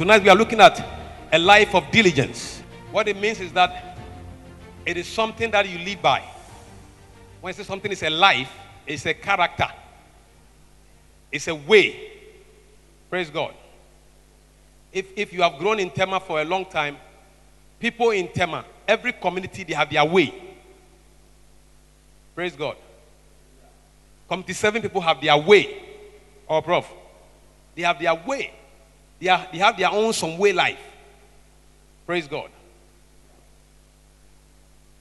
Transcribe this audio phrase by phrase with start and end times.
[0.00, 0.82] Tonight we are looking at
[1.30, 2.62] a life of diligence.
[2.90, 3.98] What it means is that
[4.86, 6.22] it is something that you live by.
[7.42, 8.50] When I say something is a life,
[8.86, 9.68] it's a character,
[11.30, 12.12] it's a way.
[13.10, 13.52] Praise God.
[14.90, 16.96] If, if you have grown in Tema for a long time,
[17.78, 20.32] people in Tema, every community, they have their way.
[22.34, 22.76] Praise God.
[24.26, 25.78] Committee seven people have their way.
[26.46, 26.88] Or prof.
[27.74, 28.54] They have their way.
[29.20, 30.80] They, are, they have their own some way life.
[32.06, 32.50] Praise God.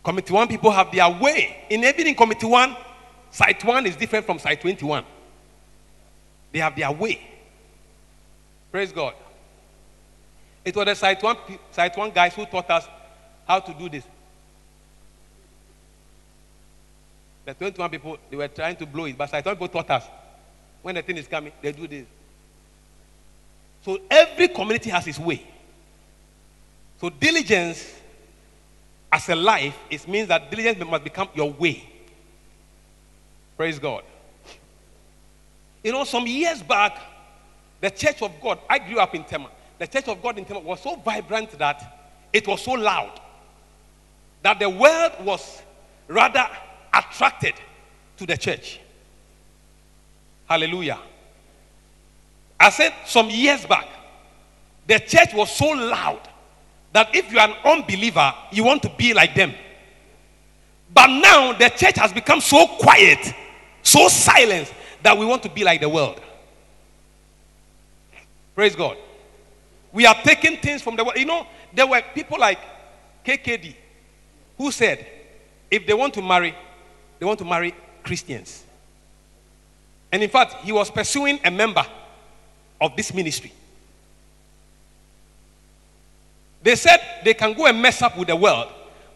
[0.04, 1.66] Committee one people have their way.
[1.70, 2.76] In even committee one,
[3.32, 5.04] site one is different from site 21.
[6.52, 7.22] They have their way.
[8.72, 9.14] Praise God.
[10.64, 11.38] It was the site one,
[11.72, 12.88] site one guys who taught us
[13.48, 14.04] how to do this.
[17.46, 20.06] The 21 people, they were trying to blow it, but site one people taught us.
[20.82, 22.06] When the thing is coming, they do this.
[23.90, 25.44] So every community has its way.
[27.02, 27.92] So diligence
[29.12, 31.90] as a life, it means that diligence must become your way.
[33.58, 34.04] Praise God.
[35.84, 37.00] You know, some years back,
[37.82, 39.50] the Church of God, I grew up in Tema.
[39.80, 43.20] The Church of God in Tema was so vibrant that it was so loud
[44.44, 45.64] that the world was
[46.08, 46.48] rather
[46.94, 47.56] attracted
[48.18, 48.82] to the church.
[50.48, 51.00] Hallelujah.
[52.60, 53.88] I said some years back,
[54.86, 56.28] the church was so loud
[56.92, 59.54] that if you are an unbeliever, you want to be like them.
[60.94, 63.34] But now the church has become so quiet,
[63.84, 66.20] so silent, that we want to be like the world.
[68.56, 68.98] Praise God.
[69.94, 71.18] We are taking things from the world.
[71.18, 72.60] You know, there were people like
[73.26, 73.76] KKD
[74.58, 75.08] who said
[75.72, 76.54] if they want to marry,
[77.20, 77.74] they want to marry
[78.04, 78.66] Christians.
[80.12, 81.86] And in fact, he was pursuing a member
[82.82, 83.52] of this ministry.
[86.62, 88.68] They said they can go and mess up with the world,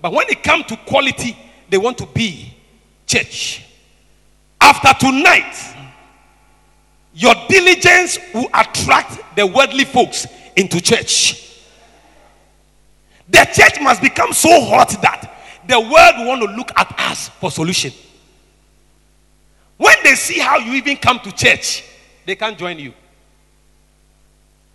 [0.01, 1.37] but when it comes to quality,
[1.69, 2.53] they want to be
[3.05, 3.65] church.
[4.61, 5.55] After tonight,
[7.13, 10.25] your diligence will attract the worldly folks
[10.55, 11.61] into church.
[13.29, 15.29] The church must become so hot that
[15.67, 17.91] the world will want to look at us for solution.
[19.77, 21.83] When they see how you even come to church,
[22.25, 22.93] they can't join you.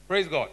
[0.08, 0.48] Praise God.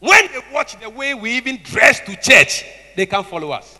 [0.00, 2.64] When they watch the way we even dress to church,
[2.96, 3.78] they can't follow us.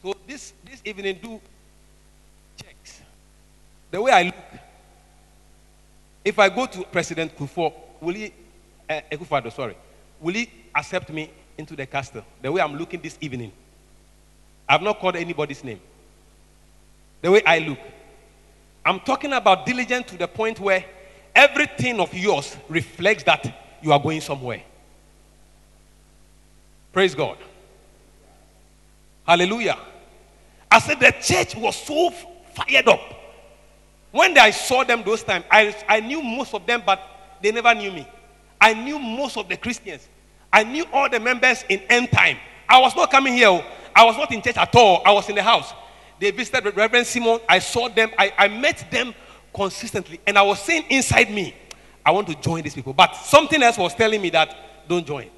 [0.00, 1.40] So this, this evening, do
[2.56, 3.02] checks.
[3.90, 4.34] The way I look,
[6.24, 8.32] if I go to President Kufuor, will he,
[8.88, 9.76] uh, Akufo-Addo, sorry,
[10.20, 12.22] will he accept me into the castle?
[12.40, 13.50] The way I'm looking this evening.
[14.68, 15.80] I've not called anybody's name.
[17.22, 17.78] The way I look.
[18.84, 20.84] I'm talking about diligence to the point where
[21.34, 24.62] everything of yours reflects that you are going somewhere.
[26.92, 27.38] Praise God.
[29.26, 29.78] Hallelujah.
[30.70, 32.10] I said the church was so
[32.54, 33.00] fired up.
[34.10, 37.00] When I saw them those times, I, I knew most of them, but
[37.42, 38.08] they never knew me.
[38.60, 40.08] I knew most of the Christians.
[40.52, 42.38] I knew all the members in end time.
[42.68, 43.48] I was not coming here.
[43.48, 43.64] Oh.
[43.94, 45.02] I was not in church at all.
[45.04, 45.72] I was in the house.
[46.18, 47.40] They visited with Reverend Simon.
[47.48, 48.10] I saw them.
[48.18, 49.14] I, I met them
[49.54, 50.20] consistently.
[50.26, 51.54] And I was saying inside me,
[52.04, 52.92] I want to join these people.
[52.92, 55.28] But something else was telling me that don't join.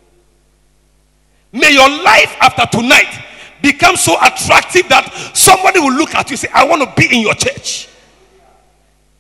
[1.52, 3.24] May your life after tonight
[3.60, 7.22] become so attractive that somebody will look at you say, I want to be in
[7.22, 7.88] your church.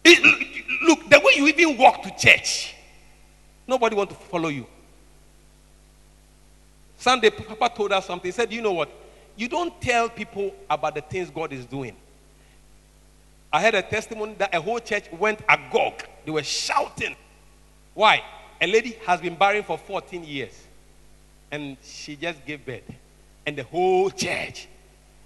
[0.04, 0.22] It,
[0.82, 2.74] look, the way you even walk to church,
[3.66, 4.66] nobody want to follow you.
[6.96, 8.28] Sunday, Papa told us something.
[8.28, 8.90] He said, You know what?
[9.36, 11.96] You don't tell people about the things God is doing.
[13.52, 16.04] I had a testimony that a whole church went agog.
[16.24, 17.16] They were shouting.
[17.94, 18.22] Why?
[18.60, 20.66] A lady has been barren for 14 years
[21.50, 22.82] and she just gave birth.
[23.46, 24.68] And the whole church.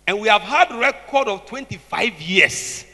[0.06, 2.84] And we have had record of 25 years.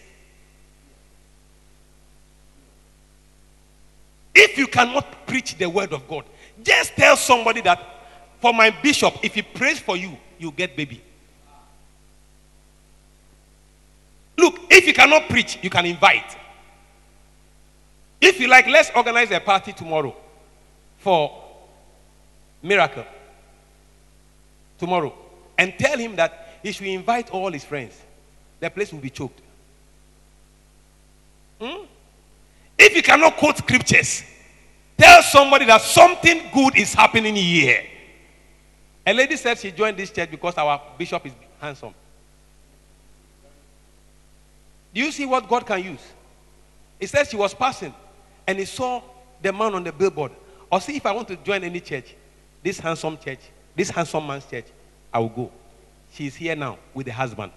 [4.34, 6.24] If you cannot preach the word of God,
[6.62, 7.80] just tell somebody that
[8.40, 11.02] for my bishop, if he prays for you, you get baby.
[14.40, 16.34] Look, if you cannot preach, you can invite.
[18.20, 20.16] If you like, let's organize a party tomorrow
[20.96, 21.44] for
[22.62, 23.04] miracle.
[24.78, 25.12] Tomorrow.
[25.58, 28.00] And tell him that he should invite all his friends.
[28.60, 29.40] The place will be choked.
[31.60, 31.84] Hmm?
[32.78, 34.24] If you cannot quote scriptures,
[34.96, 37.84] tell somebody that something good is happening here.
[39.06, 41.92] A lady said she joined this church because our bishop is handsome.
[44.92, 46.02] Do you see what God can use?
[46.98, 47.94] He says she was passing
[48.46, 49.02] and he saw
[49.40, 50.32] the man on the billboard
[50.70, 52.14] or see if I want to join any church,
[52.62, 53.40] this handsome church,
[53.74, 54.66] this handsome man's church,
[55.12, 55.50] I will go.
[56.12, 57.52] She's here now with the husband.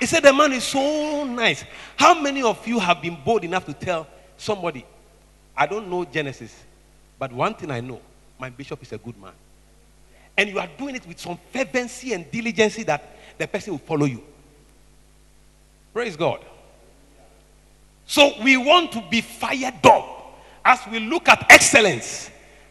[0.00, 1.64] He said the man is so nice.
[1.96, 4.06] How many of you have been bold enough to tell
[4.36, 4.84] somebody,
[5.56, 6.54] I don't know Genesis,
[7.18, 8.00] but one thing I know,
[8.38, 9.32] my bishop is a good man.
[10.36, 14.06] And you are doing it with some fervency and diligence that the person will follow
[14.06, 14.22] you.
[15.94, 16.44] Praise God.
[18.04, 20.10] So we want to be fired up.
[20.64, 22.30] As we look at excellence,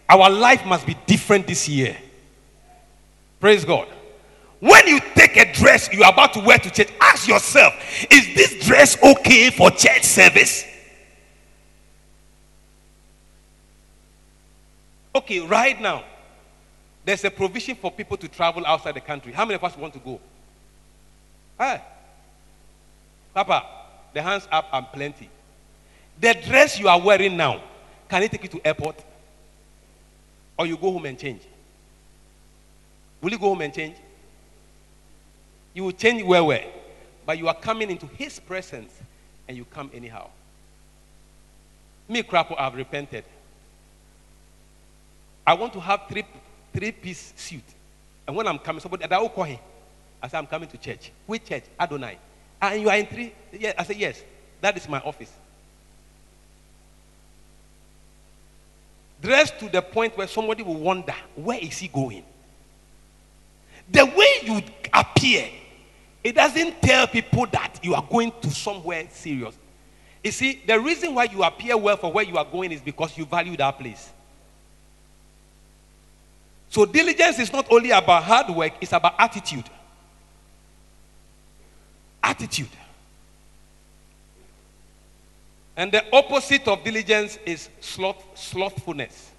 [0.09, 1.97] our life must be different this year.
[3.39, 3.87] Praise God.
[4.59, 7.73] When you take a dress you are about to wear to church, ask yourself,
[8.11, 10.65] is this dress okay for church service?
[15.15, 16.03] Okay, right now,
[17.05, 19.31] there's a provision for people to travel outside the country.
[19.31, 20.19] How many of us want to go?
[21.57, 21.81] Hey.
[23.33, 23.65] Papa,
[24.13, 25.29] the hands up and plenty.
[26.19, 27.63] The dress you are wearing now,
[28.07, 29.03] can it take you to airport?
[30.57, 31.41] Or you go home and change?
[33.21, 33.95] Will you go home and change?
[35.73, 36.65] You will change where where?
[37.25, 38.93] But you are coming into his presence
[39.47, 40.29] and you come anyhow.
[42.07, 43.23] Me, Crapo, I've repented.
[45.47, 46.25] I want to have three
[46.73, 47.63] three piece suit.
[48.27, 49.59] And when I'm coming, somebody I call him.
[50.21, 51.11] I say, I'm coming to church.
[51.25, 51.63] Which church?
[51.79, 52.17] Adonai.
[52.63, 53.33] And you are in three?
[53.51, 54.23] Yeah, I said, yes.
[54.61, 55.31] That is my office.
[59.21, 62.23] Dressed to the point where somebody will wonder, where is he going?
[63.91, 64.61] The way you
[64.93, 65.49] appear,
[66.23, 69.57] it doesn't tell people that you are going to somewhere serious.
[70.23, 73.17] You see, the reason why you appear well for where you are going is because
[73.17, 74.09] you value that place.
[76.69, 79.65] So diligence is not only about hard work, it's about attitude.
[82.23, 82.69] Attitude.
[85.75, 89.31] And the opposite of diligence is sloth, slothfulness.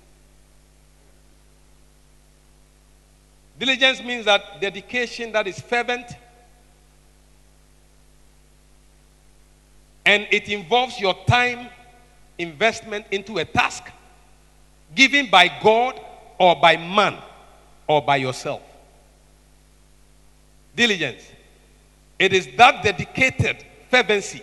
[3.58, 6.06] Diligence means that dedication that is fervent
[10.04, 11.69] and it involves your time
[12.37, 13.84] investment into a task
[14.94, 16.00] given by God
[16.38, 17.16] or by man
[17.87, 18.62] or by yourself.
[20.75, 21.22] Diligence.
[22.19, 24.43] It is that dedicated fervency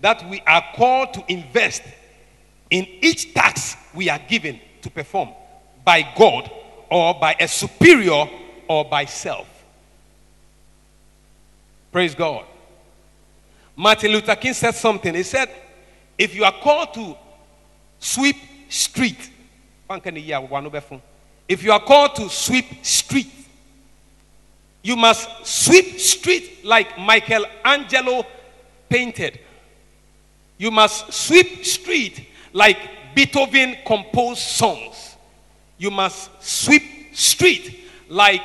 [0.00, 1.82] that we are called to invest
[2.70, 5.30] in each task we are given to perform
[5.84, 6.50] by God
[6.88, 8.26] or by a superior
[8.68, 9.48] or by self.
[11.92, 12.44] Praise God.
[13.76, 15.14] Martin Luther King said something.
[15.14, 15.50] He said,
[16.16, 17.16] If you are called to
[17.98, 18.36] sweep
[18.68, 19.30] street,
[21.48, 23.30] if you are called to sweep street,
[24.82, 28.24] you must sweep street like Michelangelo
[28.88, 29.38] painted.
[30.58, 32.78] You must sweep street like
[33.14, 35.16] Beethoven composed songs.
[35.78, 36.82] You must sweep
[37.14, 38.42] street like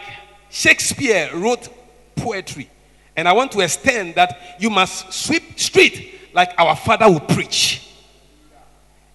[0.50, 1.70] Shakespeare wrote
[2.16, 2.70] poetry.
[3.16, 7.90] And I want to extend that you must sweep street like our father would preach.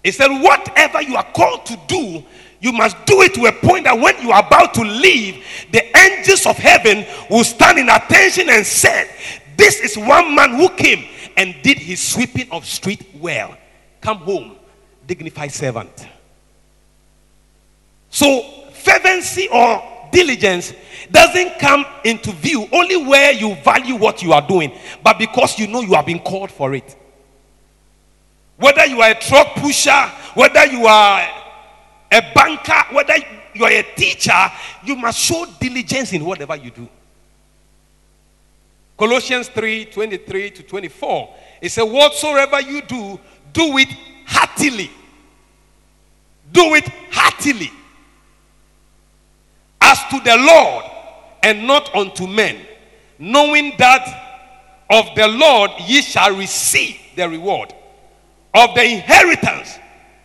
[0.03, 2.25] He said, Whatever you are called to do,
[2.61, 5.97] you must do it to a point that when you are about to leave, the
[5.97, 9.09] angels of heaven will stand in attention and said,
[9.57, 13.57] This is one man who came and did his sweeping of street well.
[14.02, 14.57] Come home,
[15.07, 16.07] dignified servant.
[18.11, 18.43] So,
[18.75, 20.75] fervency or diligence
[21.11, 25.67] doesn't come into view only where you value what you are doing, but because you
[25.67, 26.97] know you have been called for it.
[28.59, 31.26] Whether you are a truck pusher, whether you are
[32.12, 33.14] a banker, whether
[33.55, 34.50] you are a teacher,
[34.85, 36.88] you must show diligence in whatever you do.
[38.97, 41.35] Colossians 3 23 to 24.
[41.62, 43.19] It says, Whatsoever you do,
[43.52, 43.88] do it
[44.26, 44.90] heartily.
[46.52, 47.71] Do it heartily.
[49.81, 50.85] As to the Lord
[51.43, 52.59] and not unto men,
[53.19, 54.31] knowing that
[54.90, 57.73] of the Lord ye shall receive the reward
[58.55, 59.79] of the inheritance,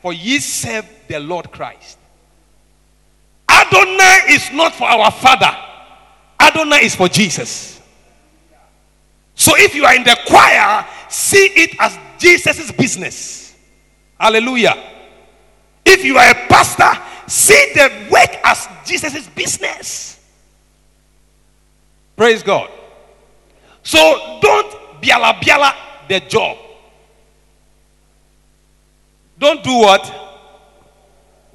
[0.05, 1.97] for ye serve the Lord Christ.
[3.49, 5.49] Adonai is not for our father,
[6.39, 7.81] Adonai is for Jesus.
[9.33, 13.55] So if you are in the choir, see it as Jesus' business.
[14.19, 14.75] Hallelujah.
[15.83, 20.23] If you are a pastor, see the work as Jesus' business.
[22.15, 22.69] Praise God.
[23.81, 25.73] So don't biala biala
[26.07, 26.59] the job.
[29.37, 30.03] Don't do what?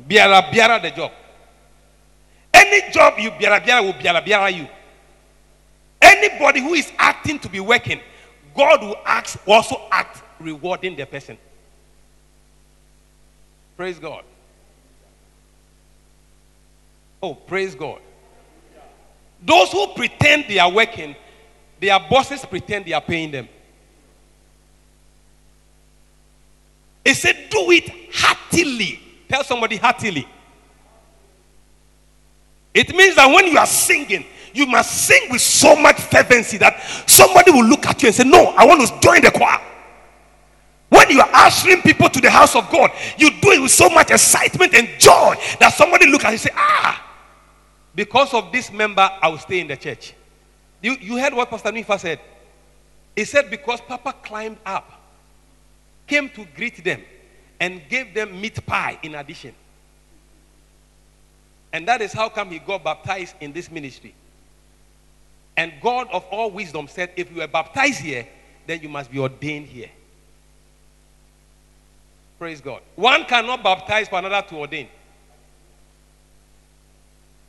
[0.07, 1.13] Biara biara the job.
[2.53, 4.69] Any job you biara biara will biara biara you.
[6.01, 8.01] Anybody who is acting to be working,
[8.55, 11.39] God will act, also act rewarding the person.
[13.77, 14.25] Praise God.
[17.23, 18.01] Oh, praise God.
[19.43, 21.17] Those who pretend they are working,
[21.81, 23.49] their bosses pretend they are paying them.
[27.05, 29.01] He said, Do it heartily.
[29.29, 30.27] Tell somebody heartily.
[32.75, 36.81] It means that when you are singing, you must sing with so much fervency that
[37.07, 39.61] somebody will look at you and say, No, I want to join the choir.
[40.89, 43.89] When you are ushering people to the house of God, you do it with so
[43.89, 47.07] much excitement and joy that somebody look at you and say, Ah,
[47.95, 50.15] because of this member, I will stay in the church.
[50.83, 52.21] You, you heard what Pastor Nifa said?
[53.15, 55.00] He said, Because Papa climbed up,
[56.11, 57.03] came to greet them,
[57.61, 59.55] and gave them meat pie in addition.
[61.73, 64.13] And that is how come he got baptized in this ministry.
[65.57, 68.27] And God of all wisdom said, if you are baptized here,
[68.67, 69.91] then you must be ordained here.
[72.39, 72.81] Praise God.
[72.97, 74.89] One cannot baptize for another to ordain.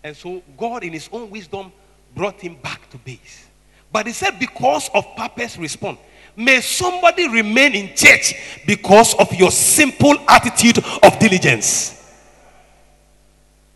[0.04, 1.72] And so God, in his own wisdom,
[2.14, 3.48] brought him back to base.
[3.92, 6.00] But he said, because of Papa's response,
[6.36, 8.36] may somebody remain in church
[8.66, 11.98] because of your simple attitude of diligence.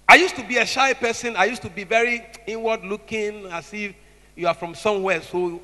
[0.07, 1.35] I used to be a shy person.
[1.35, 3.95] I used to be very inward looking, as if
[4.35, 5.21] you are from somewhere.
[5.21, 5.59] So,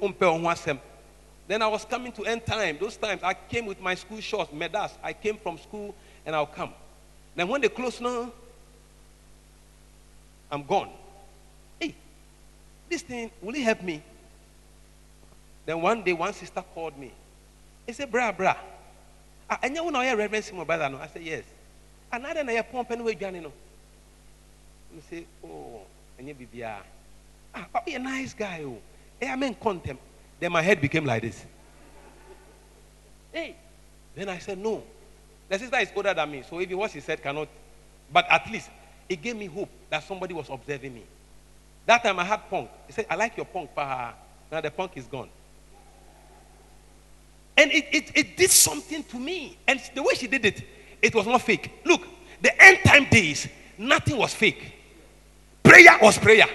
[1.48, 2.78] then I was coming to end time.
[2.80, 4.92] Those times I came with my school shorts, medas.
[5.04, 5.94] I came from school
[6.26, 6.74] and I'll come.
[7.36, 8.32] Then when they close now,
[10.52, 10.90] I'm gone.
[11.80, 11.96] Hey,
[12.90, 14.02] this thing, will it help me?
[15.66, 17.12] Then one day, one sister called me.
[17.86, 18.56] He said, Bra, bra.
[19.62, 20.98] And you know, I reverence my brother.
[21.00, 21.44] I said, Yes.
[22.12, 23.40] And I didn't pump anyway, Johnny.
[23.40, 23.52] No.
[24.94, 25.82] You say, oh,
[26.18, 28.64] and you be Ah, but be a nice guy.
[28.66, 28.78] Oh.
[29.20, 30.02] Hey, I mean, contempt.
[30.40, 31.46] Then my head became like this.
[33.32, 33.56] Hey.
[34.16, 34.84] Then I said, no.
[35.48, 37.48] The sister is older than me, so even what she said cannot.
[38.12, 38.70] But at least
[39.08, 41.04] it gave me hope that somebody was observing me.
[41.86, 42.70] That time I had punk.
[42.88, 44.14] He said, I like your punk, pa.
[44.52, 45.30] Now the punk is gone.
[47.62, 49.56] And it, it, it did something to me.
[49.68, 50.64] And the way she did it,
[51.00, 51.72] it was not fake.
[51.86, 52.02] Look,
[52.42, 54.74] the end time days, nothing was fake.
[55.62, 56.48] Prayer was prayer.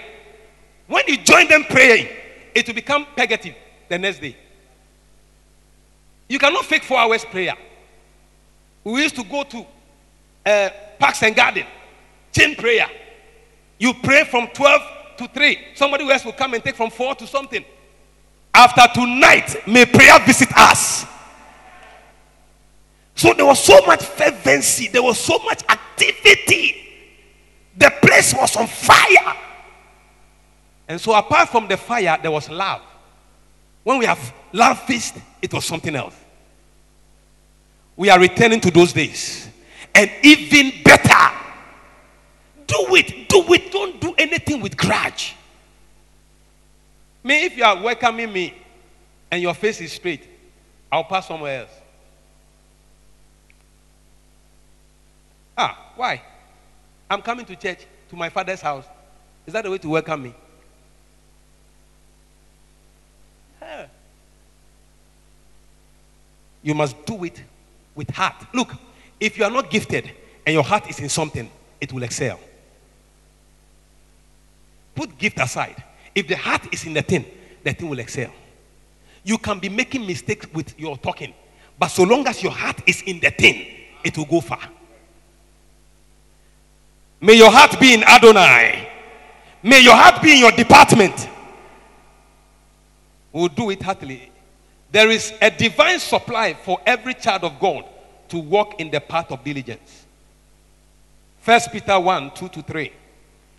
[0.85, 2.09] When you join them praying,
[2.53, 3.55] it will become pegative
[3.87, 4.35] the next day.
[6.27, 7.55] You cannot fake four hours prayer.
[8.83, 9.65] We used to go to
[10.45, 11.65] uh, parks and garden,
[12.33, 12.87] chain prayer.
[13.79, 14.81] You pray from 12
[15.19, 15.57] to 3.
[15.73, 17.63] Somebody else will come and take from 4 to something.
[18.57, 21.05] After tonight, may prayer visit us.
[23.13, 26.75] So there was so much fervency, there was so much activity.
[27.77, 29.37] The place was on fire.
[30.87, 32.81] And so, apart from the fire, there was love.
[33.83, 36.15] When we have love feast, it was something else.
[37.95, 39.49] We are returning to those days.
[39.93, 41.35] And even better,
[42.65, 43.29] do it.
[43.29, 43.71] Do it.
[43.71, 45.35] Don't do anything with grudge.
[47.23, 48.53] Me, if you are welcoming me
[49.31, 50.27] and your face is straight,
[50.91, 51.71] I'll pass somewhere else.
[55.57, 56.21] Ah, why?
[57.09, 58.85] I'm coming to church, to my father's house.
[59.45, 60.33] Is that the way to welcome me?
[66.63, 67.41] You must do it
[67.95, 68.35] with heart.
[68.53, 68.73] Look,
[69.19, 70.11] if you are not gifted
[70.45, 72.39] and your heart is in something, it will excel.
[74.95, 75.81] Put gift aside.
[76.17, 77.23] If the heart is in the thing,
[77.63, 78.31] the thing will excel.
[79.23, 81.31] You can be making mistakes with your talking,
[81.77, 83.67] but so long as your heart is in the thing,
[84.03, 84.67] it will go far.
[87.21, 88.89] May your heart be in Adonai.
[89.61, 91.29] May your heart be in your department.
[93.31, 94.31] We'll do it heartily.
[94.91, 97.85] There is a divine supply for every child of God
[98.29, 100.07] to walk in the path of diligence.
[101.41, 102.91] First Peter 1 2 to 3.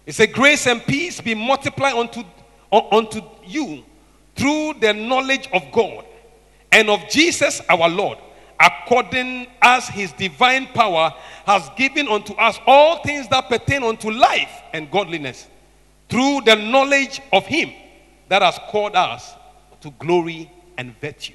[0.06, 2.24] It says, Grace and peace be multiplied unto,
[2.72, 3.84] unto you
[4.36, 6.04] through the knowledge of God
[6.70, 8.18] and of Jesus our Lord,
[8.60, 11.12] according as his divine power
[11.46, 15.48] has given unto us all things that pertain unto life and godliness,
[16.08, 17.72] through the knowledge of him
[18.28, 19.34] that has called us
[19.80, 21.34] to glory and virtue.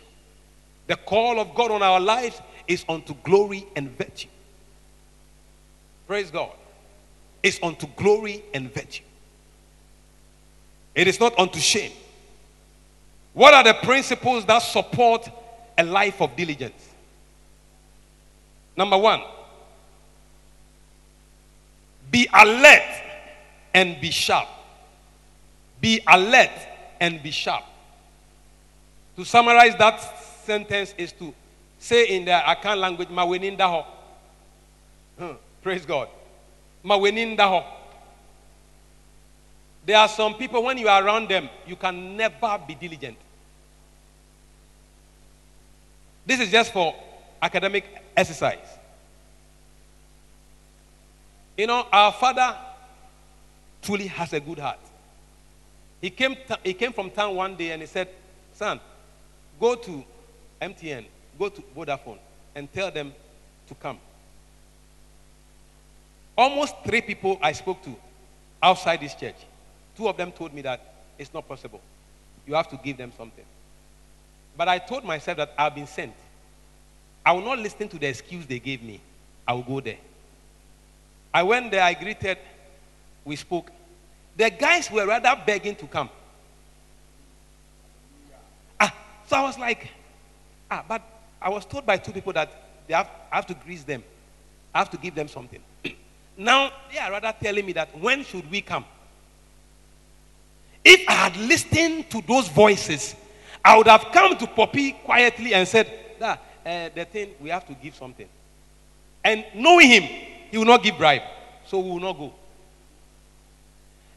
[0.88, 4.30] The call of God on our lives is unto glory and virtue.
[6.08, 6.52] Praise God.
[7.42, 9.04] It's unto glory and virtue.
[10.96, 11.92] It is not unto shame.
[13.34, 15.28] What are the principles that support
[15.78, 16.90] a life of diligence?
[18.76, 19.22] Number one,
[22.12, 23.02] be alert
[23.74, 24.48] and be sharp.
[25.82, 26.52] Be alert
[27.00, 27.64] and be sharp.
[29.16, 30.00] To summarize that
[30.46, 31.34] sentence is to
[31.80, 33.86] say in the Akan language, Mawenindaho.
[35.18, 35.32] Hmm,
[35.62, 36.08] praise God.
[36.84, 37.64] Ma weninda
[39.86, 43.18] There are some people when you are around them, you can never be diligent.
[46.26, 46.96] This is just for
[47.42, 47.84] academic
[48.16, 48.78] exercise.
[51.58, 52.56] You know, our father
[53.82, 54.80] truly has a good heart.
[56.02, 58.10] He came, he came from town one day and he said,
[58.54, 58.80] Son,
[59.60, 60.04] go to
[60.62, 61.06] MTN,
[61.38, 62.18] go to Vodafone,
[62.56, 63.14] and tell them
[63.68, 64.00] to come.
[66.38, 67.96] Almost three people I spoke to
[68.62, 69.36] outside this church,
[69.96, 71.82] two of them told me that it's not possible.
[72.46, 73.46] You have to give them something.
[74.58, 76.14] But I told myself that I've been sent.
[77.26, 79.00] I will not listen to the excuse they gave me.
[79.48, 79.98] I will go there.
[81.34, 82.38] I went there, I greeted,
[83.26, 83.72] we spoke.
[84.36, 86.10] The guys were rather begging to come.
[88.80, 88.94] Ah,
[89.28, 89.88] so I was like,
[90.70, 91.02] ah, but
[91.42, 92.52] I was told by two people that
[92.88, 94.04] they have, I have to grease them.
[94.74, 95.62] I have to give them something.
[96.38, 98.86] now they are rather telling me that when should we come?
[100.84, 103.16] If I had listened to those voices,
[103.64, 105.88] I would have come to Poppy quietly and said,
[106.20, 108.28] that uh, the thing we have to give something.
[109.24, 110.04] And knowing him,
[110.52, 111.22] he will not give bribe,
[111.66, 112.34] so we will not go.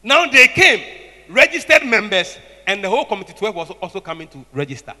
[0.03, 0.83] Now they came,
[1.29, 4.93] registered members, and the whole committee 12 was also coming to register.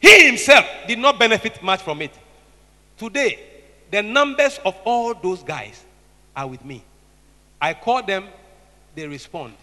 [0.00, 2.12] He himself did not benefit much from it.
[2.96, 3.38] Today,
[3.90, 5.84] the numbers of all those guys
[6.36, 6.82] are with me.
[7.60, 8.26] I call them,
[8.94, 9.54] they respond.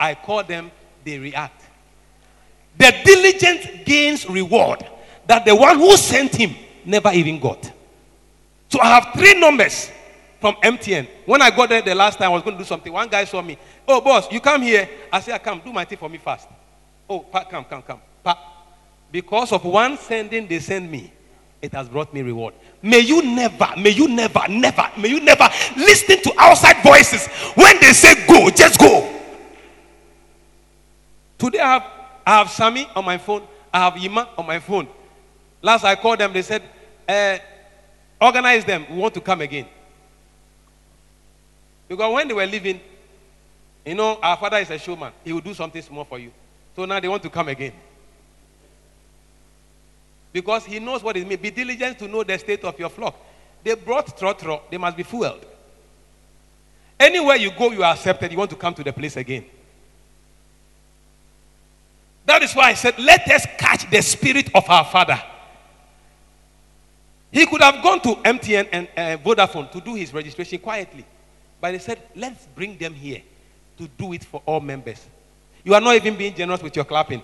[0.00, 0.70] I call them,
[1.04, 1.62] they react.
[2.78, 4.86] The diligent gains reward
[5.26, 6.54] that the one who sent him
[6.84, 7.70] never even got.
[8.70, 9.90] So I have three numbers
[10.40, 11.06] from MTN.
[11.26, 12.90] When I got there the last time, I was going to do something.
[12.90, 13.58] One guy saw me.
[13.86, 14.88] Oh, boss, you come here.
[15.12, 15.60] I said, I ah, come.
[15.62, 16.48] Do my thing for me fast.
[17.08, 18.00] Oh, pa, come, come, come.
[18.24, 18.64] Pa.
[19.12, 21.12] Because of one sending they send me,
[21.60, 22.54] it has brought me reward.
[22.80, 27.26] May you never, may you never, never, may you never listen to outside voices.
[27.54, 29.19] When they say go, just go.
[31.40, 31.86] Today I have,
[32.26, 33.42] I have Sammy on my phone.
[33.72, 34.86] I have Yima on my phone.
[35.62, 36.62] Last I called them, they said,
[37.08, 37.38] uh,
[38.20, 38.84] organize them.
[38.90, 39.66] We want to come again.
[41.88, 42.78] Because when they were leaving,
[43.86, 45.12] you know, our father is a showman.
[45.24, 46.30] He will do something small for you.
[46.76, 47.72] So now they want to come again.
[50.34, 51.40] Because he knows what it means.
[51.40, 53.16] Be diligent to know the state of your flock.
[53.64, 55.46] They brought trotro, they must be fueled.
[56.98, 58.30] Anywhere you go, you are accepted.
[58.30, 59.46] You want to come to the place again.
[62.30, 65.20] That is why I said, let us catch the spirit of our father.
[67.32, 71.04] He could have gone to MTN and uh, Vodafone to do his registration quietly.
[71.60, 73.20] But he said, let's bring them here
[73.78, 75.04] to do it for all members.
[75.64, 77.20] You are not even being generous with your clapping.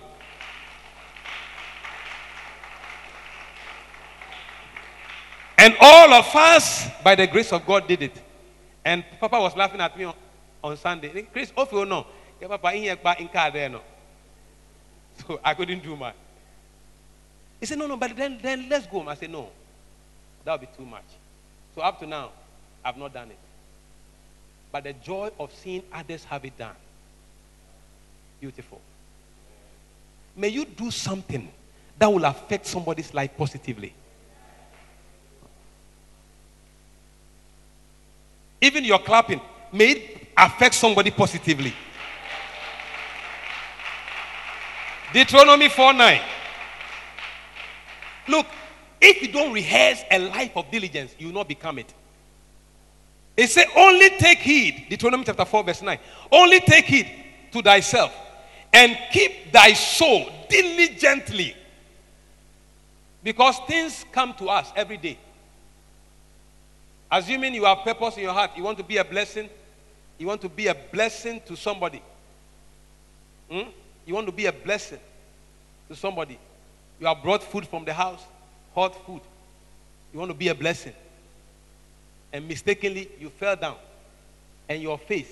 [5.57, 8.21] And all of us, by the grace of God, did it.
[8.83, 10.15] And Papa was laughing at me on,
[10.61, 11.25] on Sunday.
[11.31, 12.05] Chris, you know,
[12.41, 13.81] Papa in in no.
[15.25, 16.15] So I couldn't do much.
[17.59, 19.07] He said, No, no, but then, then let's go.
[19.07, 19.49] I said, No,
[20.43, 21.05] that would be too much.
[21.75, 22.31] So up to now,
[22.83, 23.37] I've not done it.
[24.71, 26.75] But the joy of seeing others have it done.
[28.39, 28.81] Beautiful.
[30.35, 31.49] May you do something
[31.97, 33.93] that will affect somebody's life positively.
[38.61, 41.73] Even your clapping, may it affect somebody positively.
[45.13, 46.21] Deuteronomy 4 9.
[48.27, 48.45] Look,
[48.99, 51.93] if you don't rehearse a life of diligence, you will not become it.
[53.37, 55.99] It says, only take heed, Deuteronomy chapter 4, verse 9.
[56.31, 57.07] Only take heed
[57.51, 58.11] to thyself
[58.73, 61.55] and keep thy soul diligently.
[63.23, 65.17] Because things come to us every day.
[67.11, 69.49] Assuming you have purpose in your heart, you want to be a blessing,
[70.17, 72.01] you want to be a blessing to somebody.
[73.49, 73.69] Hmm?
[74.07, 74.99] You want to be a blessing
[75.89, 76.39] to somebody.
[76.99, 78.23] You have brought food from the house,
[78.73, 79.19] hot food.
[80.13, 80.93] You want to be a blessing.
[82.31, 83.75] And mistakenly, you fell down
[84.69, 85.29] and your face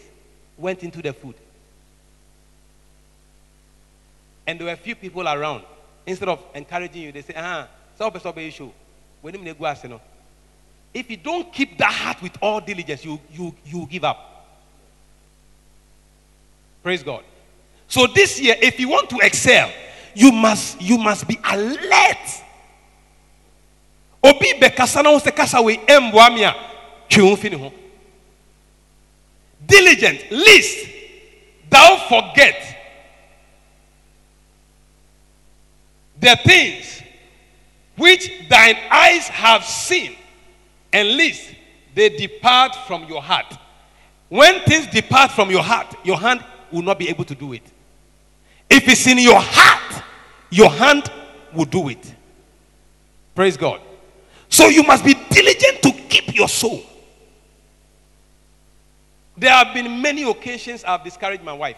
[0.58, 1.36] went into the food.
[4.46, 5.64] And there were a few people around.
[6.06, 8.12] Instead of encouraging you, they say, ah, so
[8.50, 8.74] show.
[10.94, 14.48] If you don't keep that heart with all diligence, you, you, you give up.
[16.84, 17.24] Praise God.
[17.88, 19.71] So this year, if you want to excel,
[20.13, 22.43] you must you must be alert.
[24.24, 26.56] Obi bekasa na se kasa we emboa me a
[27.58, 27.74] ho.
[29.67, 30.88] Diligent, least
[31.69, 32.78] thou forget
[36.19, 37.02] the things
[37.98, 40.15] which thine eyes have seen,
[40.91, 41.54] and least
[41.93, 43.58] they depart from your heart.
[44.30, 47.63] When things depart from your heart, your hand will not be able to do it.
[48.69, 50.04] If it's in your heart,
[50.49, 51.12] your hand
[51.54, 52.13] will do it.
[53.34, 53.82] Praise God.
[54.49, 56.82] So you must be diligent to keep your soul.
[59.38, 61.75] There have been many occasions I've discouraged my wife,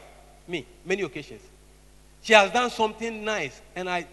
[0.48, 1.42] me, many occasions.
[2.22, 4.06] She has done something nice, and I,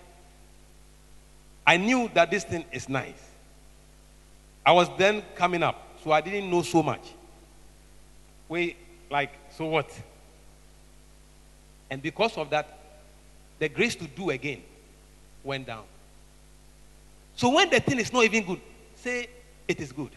[1.67, 3.21] I knew that this thing is nice.
[4.65, 7.03] I was then coming up, so I didn't know so much.
[8.49, 8.77] We,
[9.11, 9.91] like, so what?
[11.91, 12.79] And because of that,
[13.59, 14.63] the grace to do again
[15.43, 15.85] went down.
[17.37, 18.61] So when the thing is not even good,
[18.97, 19.29] say
[19.67, 20.11] it is good.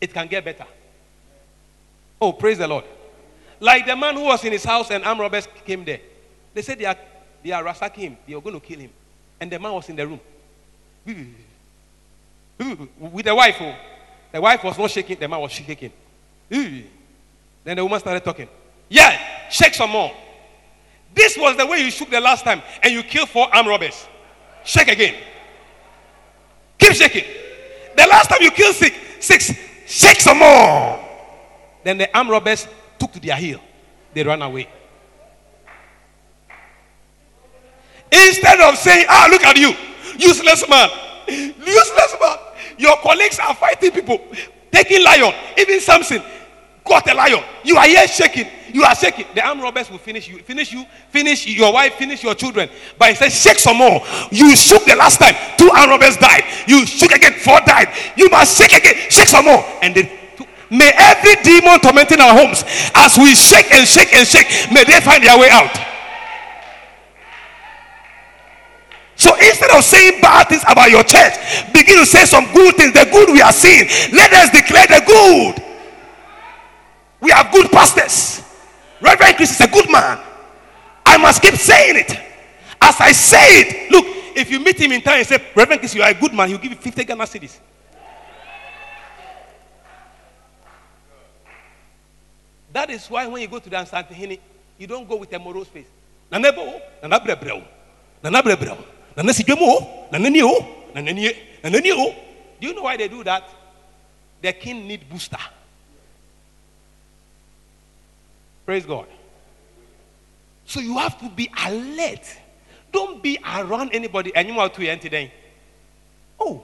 [0.00, 0.66] It can get better.
[2.20, 2.84] Oh, praise the Lord.
[3.60, 6.00] Like the man who was in his house and armed robbers came there.
[6.52, 6.96] They said they are,
[7.42, 8.16] they are ransacking him.
[8.26, 8.90] They are going to kill him.
[9.40, 10.20] And the man was in the room.
[12.98, 13.56] With the wife.
[13.60, 13.74] Oh.
[14.32, 15.18] The wife was not shaking.
[15.18, 15.92] The man was shaking.
[16.50, 18.48] Then the woman started talking.
[18.88, 20.12] Yeah, shake some more.
[21.14, 22.60] This was the way you shook the last time.
[22.82, 24.06] And you killed four armed robbers.
[24.64, 25.14] Shake again.
[26.78, 27.24] Keep shaking.
[27.96, 29.52] The last time you killed six, six,
[29.86, 31.00] shake some more.
[31.84, 32.66] Then the armed robbers
[32.98, 33.60] took to their heel.
[34.12, 34.68] They ran away.
[38.10, 39.72] Instead of saying, ah, look at you,
[40.18, 40.88] useless man,
[41.28, 42.38] useless man.
[42.78, 44.20] Your colleagues are fighting people,
[44.70, 45.32] taking lion.
[45.58, 46.22] Even Samson
[46.84, 47.42] got a lion.
[47.64, 48.46] You are here shaking.
[48.72, 49.26] You are shaking.
[49.34, 52.68] The armed robbers will finish you, finish you, finish your wife, finish your children.
[52.98, 54.00] But he says, shake some more.
[54.30, 55.34] You shook the last time.
[55.56, 56.44] Two armed robbers died.
[56.66, 57.34] You shook again.
[57.34, 57.88] Four died.
[58.16, 58.96] You must shake again.
[59.10, 59.64] Shake some more.
[59.80, 59.94] And
[60.70, 64.98] May every demon tormenting our homes, as we shake and shake and shake, may they
[65.00, 65.70] find their way out.
[69.14, 71.34] So instead of saying bad things about your church,
[71.72, 72.92] begin to say some good things.
[72.92, 73.86] The good we are seeing.
[74.12, 75.63] Let us declare the good.
[77.24, 78.42] We have good pastors.
[79.00, 80.20] Reverend Chris is a good man.
[81.06, 82.10] I must keep saying it.
[82.78, 84.04] As I say it, look,
[84.36, 86.50] if you meet him in town and say, Reverend Chris, you are a good man,
[86.50, 87.58] he'll give you 50 Ghana cedis.
[92.74, 94.38] That is why when you go to the Asantehene,
[94.76, 95.88] you don't go with a morose face.
[96.30, 97.64] Nanebo, nanabrebreo,
[98.22, 98.76] nanabrebreo,
[99.16, 102.14] nanasidwemo, nananio, nananie, nananio.
[102.60, 103.48] Do you know why they do that?
[104.42, 105.38] The king need booster.
[108.64, 109.06] Praise God.
[110.66, 112.38] So you have to be alert.
[112.92, 114.32] Don't be around anybody.
[114.34, 115.30] Want to enter then.
[116.40, 116.62] Oh.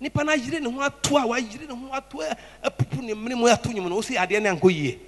[0.00, 2.18] nipa na yire ne ho ato a wayire ne ho ato
[2.62, 4.98] apupu ne mene mu ato nyum no si ade na ankɔ yie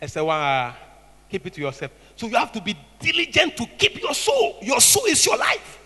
[0.00, 0.74] ɛsɛ wa
[1.28, 4.80] keep it to yourself so you have to be diligent to keep your soul your
[4.80, 5.78] soul is your life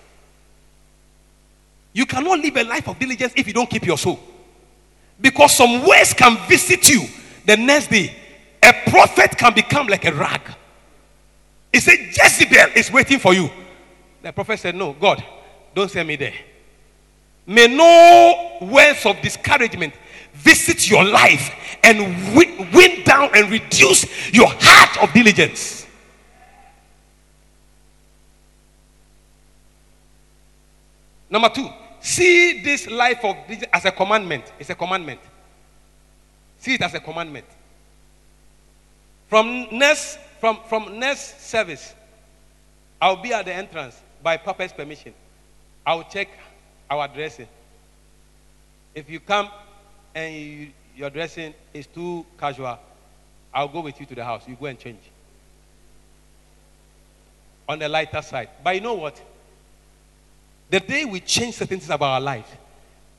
[1.92, 4.18] you cannot live a life of diligence if you don't keep your soul
[5.20, 7.06] because some words can visit you
[7.44, 8.25] the next day a
[8.90, 10.40] prophet can become like a rag.
[11.72, 13.50] He said, Jezebel is waiting for you.
[14.22, 15.22] The prophet said, No, God,
[15.74, 16.34] don't send me there.
[17.46, 19.94] May no words of discouragement
[20.32, 21.98] visit your life and
[22.34, 25.86] win down and reduce your heart of diligence.
[31.28, 31.68] Number two,
[32.00, 33.36] see this life of
[33.72, 34.52] as a commandment.
[34.58, 35.20] It's a commandment.
[36.58, 37.46] See it as a commandment.
[39.28, 41.94] From next, from, from next service,
[43.00, 45.12] I'll be at the entrance by Papa's permission.
[45.84, 46.28] I'll check
[46.90, 47.48] our dressing.
[48.94, 49.50] If you come
[50.14, 52.78] and you, your dressing is too casual,
[53.52, 54.42] I'll go with you to the house.
[54.48, 55.00] You go and change.
[57.68, 58.48] On the lighter side.
[58.62, 59.20] But you know what?
[60.70, 62.56] The day we change certain things about our life,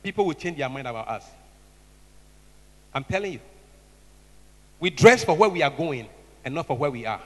[0.04, 1.26] people will change their mind about us.
[2.94, 3.40] I'm telling you.
[4.80, 6.08] We dress for where we are going
[6.46, 7.22] and not for where we are.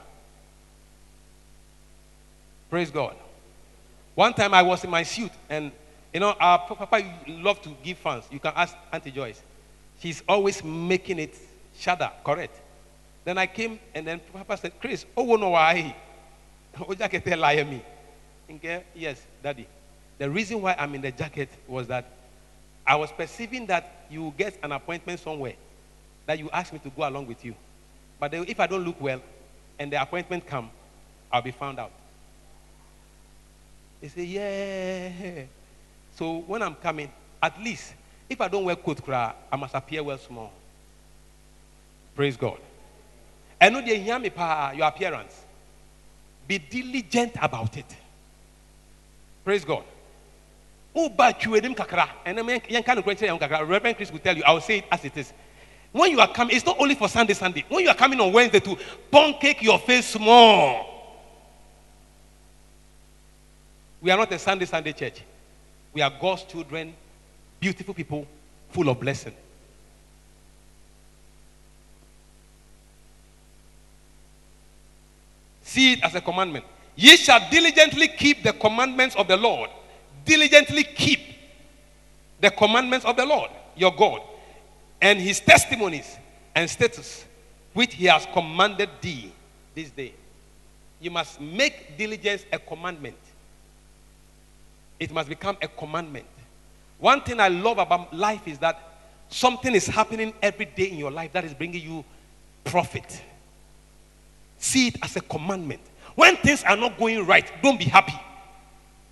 [2.70, 3.16] Praise God.
[4.16, 5.72] One time I was in my suit, and
[6.14, 8.28] you know, our papa love to give funds.
[8.32, 9.42] You can ask Auntie Joyce.
[10.00, 11.38] She's always making it
[11.78, 12.60] shudder, correct?
[13.24, 15.96] Then I came, and then Papa said, Chris, oh, no, why?
[16.80, 17.84] Oh, jacket lie me.
[18.96, 19.68] Yes, Daddy.
[20.18, 22.10] The reason why I'm in the jacket was that
[22.88, 25.56] I was perceiving that you get an appointment somewhere
[26.26, 27.56] that you ask me to go along with you.
[28.20, 29.22] But if I don't look well
[29.80, 30.70] and the appointment come,
[31.32, 31.92] I'll be found out.
[34.00, 35.44] He say, yeah.
[36.16, 37.94] So when I'm coming, at least
[38.30, 40.52] if I don't wear coat cry, I must appear well small.
[42.16, 42.60] Praise God.
[43.60, 44.32] And know hear me
[44.76, 45.46] your appearance.
[46.48, 47.96] Be diligent about it.
[49.44, 49.84] Praise God.
[50.96, 52.10] Uba chuedim kakra.
[52.26, 53.68] And then.
[53.68, 55.34] Reverend Chris will tell you, I will say it as it is.
[55.92, 57.66] When you are coming, it's not only for Sunday, Sunday.
[57.68, 58.78] When you are coming on Wednesday to
[59.12, 60.88] pancake your face small.
[64.02, 65.22] We are not a Sunday, Sunday church.
[65.94, 66.94] We are God's children,
[67.60, 68.26] beautiful people,
[68.70, 69.34] full of blessing.
[75.62, 76.66] See it as a commandment.
[76.96, 79.70] Ye shall diligently keep the commandments of the Lord.
[80.26, 81.20] Diligently keep
[82.40, 84.22] the commandments of the Lord, your God,
[85.02, 86.18] and his testimonies
[86.56, 87.26] and status,
[87.74, 89.32] which he has commanded thee
[89.74, 90.14] this day.
[91.00, 93.18] You must make diligence a commandment.
[95.00, 96.28] It must become a commandment.
[97.00, 98.80] One thing I love about life is that
[99.30, 102.06] something is happening every day in your life that is bringing you
[102.64, 103.22] profit.
[104.60, 105.82] See it as a commandment.
[106.14, 108.14] When things are not going right, don't be happy.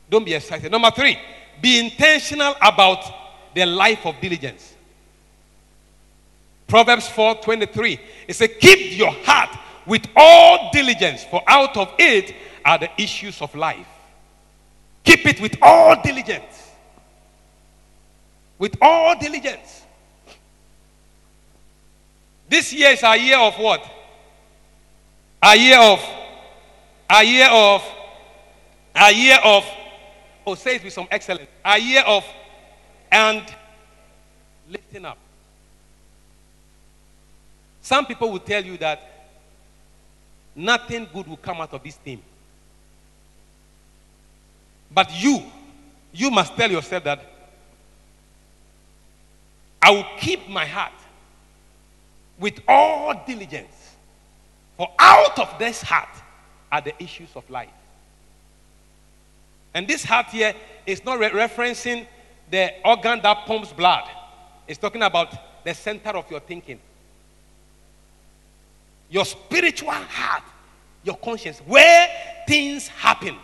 [0.10, 0.72] Don't be excited.
[0.72, 1.18] Number three,
[1.62, 3.04] be intentional about
[3.56, 4.76] the life of diligence.
[6.70, 8.00] Proverbs 4 23.
[8.28, 9.50] It says, Keep your heart
[9.86, 13.88] with all diligence, for out of it are the issues of life.
[15.04, 16.72] Keep it with all diligence.
[18.60, 19.84] With all diligence.
[22.48, 23.84] This year is a year of what?
[25.42, 26.00] A year of,
[27.10, 27.84] a year of,
[28.94, 29.66] a year of,
[30.46, 31.50] oh, say it with some excellence.
[31.66, 32.24] A year of,
[33.12, 33.44] and
[34.70, 35.18] lifting up.
[37.90, 39.02] Some people will tell you that
[40.56, 42.22] nothing good will come out of this team.
[44.92, 45.42] But you,
[46.14, 47.20] you must tell yourself that
[49.82, 50.94] I will keep my heart
[52.38, 53.96] with all diligence.
[54.78, 56.16] For out of this heart
[56.72, 57.70] are the issues of life.
[59.74, 60.54] And this heart here
[60.86, 62.06] is not re- referencing
[62.52, 64.08] the organ that pumps blood,
[64.68, 66.80] it's talking about the center of your thinking.
[69.10, 70.44] Your spiritual heart,
[71.04, 72.10] your conscience, where
[72.48, 73.36] things happen.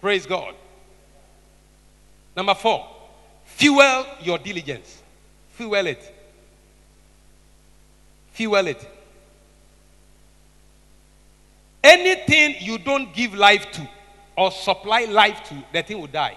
[0.00, 0.54] Praise God.
[2.36, 2.86] Number four,
[3.44, 5.02] fuel your diligence.
[5.50, 6.14] Fuel it
[8.34, 8.88] fuel it.
[11.82, 13.88] Anything you don't give life to
[14.36, 16.36] or supply life to, the thing will die.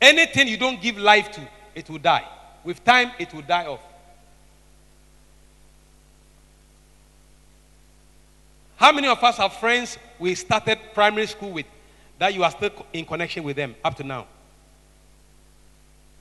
[0.00, 1.40] Anything you don't give life to,
[1.74, 2.26] it will die.
[2.64, 3.80] With time, it will die off.
[8.80, 11.66] How many of us have friends we started primary school with
[12.18, 14.26] that you are still in connection with them up to now?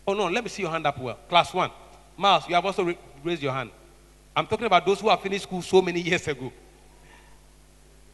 [0.06, 1.18] Oh no, let me see your hand up well.
[1.30, 1.72] Class one.
[2.18, 2.94] Miles, you have also
[3.24, 3.72] raised your hand.
[4.36, 6.52] I'm talking about those who have finished school so many years ago.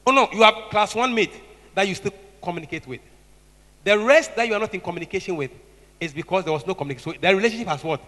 [0.06, 1.34] Oh no, you have class one mate
[1.74, 3.02] that you still communicate with.
[3.84, 5.50] The rest that you are not in communication with
[6.00, 7.14] is because there was no communication.
[7.14, 8.00] So the relationship has what?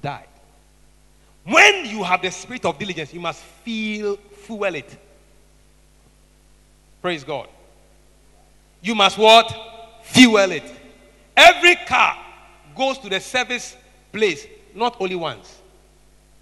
[0.00, 0.28] Died.
[1.42, 4.96] When you have the spirit of diligence, you must feel fuel it.
[7.02, 7.48] Praise God.
[8.82, 9.54] You must what?
[10.02, 10.64] Fuel it.
[11.36, 12.16] Every car
[12.76, 13.76] goes to the service
[14.12, 15.58] place not only once.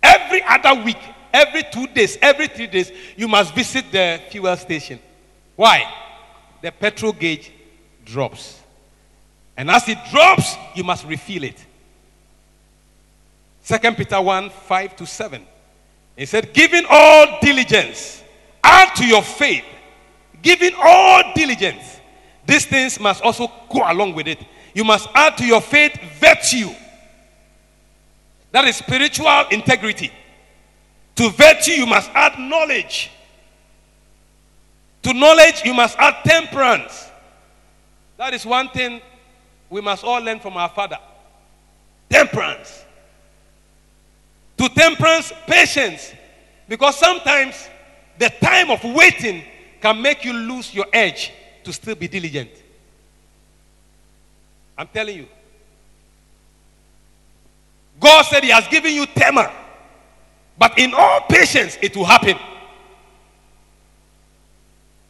[0.02, 0.98] Every other week,
[1.32, 4.98] every two days, every three days, you must visit the fuel station.
[5.56, 5.84] Why?
[6.62, 7.52] The petrol gauge
[8.04, 8.60] drops.
[9.56, 11.64] And as it drops, you must refill it.
[13.62, 15.44] Second Peter 1 5 to 7.
[16.16, 18.22] He said, Giving all diligence,
[18.62, 19.64] add to your faith.
[20.42, 22.00] Giving all diligence.
[22.46, 24.38] These things must also go along with it.
[24.74, 26.70] You must add to your faith virtue
[28.50, 30.10] that is spiritual integrity.
[31.16, 33.10] To virtue, you must add knowledge.
[35.02, 37.10] To knowledge, you must add temperance.
[38.16, 39.00] That is one thing
[39.70, 40.98] we must all learn from our Father
[42.08, 42.84] temperance.
[44.56, 46.12] To temperance, patience.
[46.66, 47.68] Because sometimes
[48.18, 49.44] the time of waiting
[49.80, 51.32] can make you lose your edge
[51.64, 52.50] to still be diligent.
[54.76, 55.26] I'm telling you.
[58.00, 59.52] God said He has given you tema.
[60.56, 62.36] But in all patience, it will happen.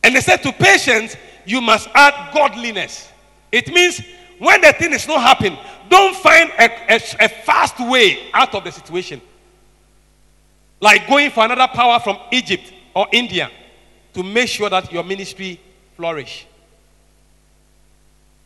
[0.03, 3.11] And they said to patience, you must add godliness.
[3.51, 4.03] It means
[4.39, 8.65] when the thing is not happening, don't find a, a, a fast way out of
[8.65, 9.21] the situation.
[10.81, 13.51] Like going for another power from Egypt or India
[14.19, 15.61] to make sure that your ministry
[15.97, 16.45] flourish.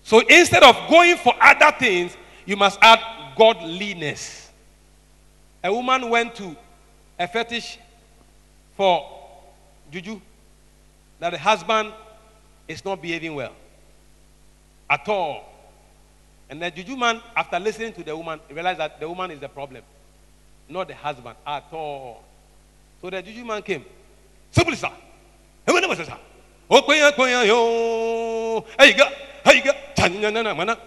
[0.02, 3.00] So instead of going for other things, you must add
[3.38, 4.50] godliness.
[5.64, 6.54] A woman went to
[7.18, 7.78] a fetish
[8.76, 9.08] for
[9.90, 10.20] juju
[11.18, 11.90] that the husband
[12.68, 13.54] is not behaving well.
[14.90, 15.48] at all.
[16.50, 19.48] And the juju man, after listening to the woman, realized that the woman is the
[19.48, 19.82] problem,
[20.68, 22.24] not the husband at all.
[23.00, 23.86] So the juju man came.
[24.50, 24.90] Simply, sir.
[25.66, 26.18] Hey, what was it, sir?
[26.70, 28.64] Oh, queen, queen, yo.
[28.78, 29.08] Hey, you go.
[29.44, 29.72] Hey, you go.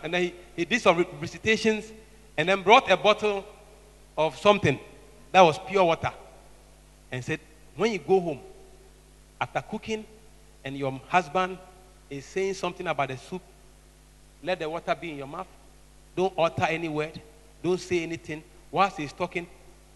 [0.04, 1.92] And then he, he did some recitations
[2.38, 3.46] and then brought a bottle
[4.18, 4.80] of something
[5.32, 6.12] that was pure water
[7.12, 7.40] and said,
[7.76, 8.40] when you go home,
[9.40, 10.06] after cooking,
[10.64, 11.58] and your husband
[12.10, 13.42] is saying something about the soup,
[14.44, 15.48] let the water be in your mouth.
[16.16, 17.22] Don't utter any word.
[17.62, 18.44] Don't say anything.
[18.72, 19.48] Whilst he's talking,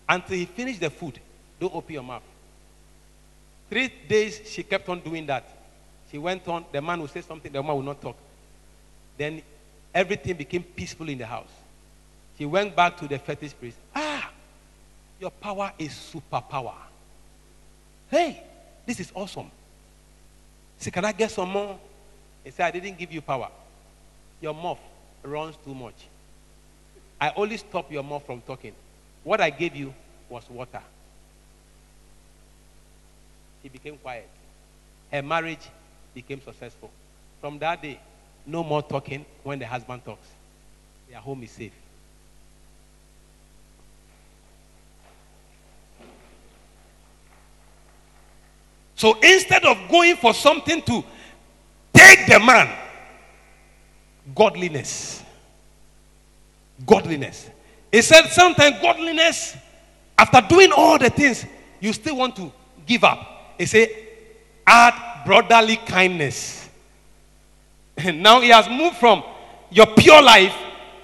[0.07, 1.19] until he finishes the food,
[1.59, 2.23] don't open your mouth.
[3.69, 5.47] Three days she kept on doing that.
[6.11, 8.17] She went on, the man would say something, the woman would not talk.
[9.17, 9.41] Then
[9.93, 11.51] everything became peaceful in the house.
[12.37, 13.77] She went back to the fetish priest.
[13.95, 14.31] Ah,
[15.19, 16.73] your power is superpower.
[18.09, 18.41] Hey,
[18.85, 19.51] this is awesome.
[20.79, 21.77] See, can I get some more?
[22.43, 23.49] He said, I didn't give you power.
[24.41, 24.79] Your mouth
[25.21, 26.07] runs too much.
[27.19, 28.73] I only stop your mouth from talking.
[29.23, 29.93] What I gave you
[30.29, 30.81] was water.
[33.61, 34.29] He became quiet.
[35.11, 35.67] Her marriage
[36.13, 36.91] became successful.
[37.41, 37.99] From that day,
[38.45, 40.27] no more talking when the husband talks.
[41.09, 41.73] Their home is safe.
[48.95, 51.03] So instead of going for something to
[51.93, 52.69] take the man,
[54.35, 55.23] godliness.
[56.85, 57.49] Godliness.
[57.91, 59.55] He said sometimes godliness,
[60.17, 61.45] after doing all the things,
[61.79, 62.51] you still want to
[62.85, 63.38] give up.
[63.59, 63.89] He said,
[64.65, 66.69] add brotherly kindness.
[67.97, 69.21] And now he has moved from
[69.69, 70.55] your pure life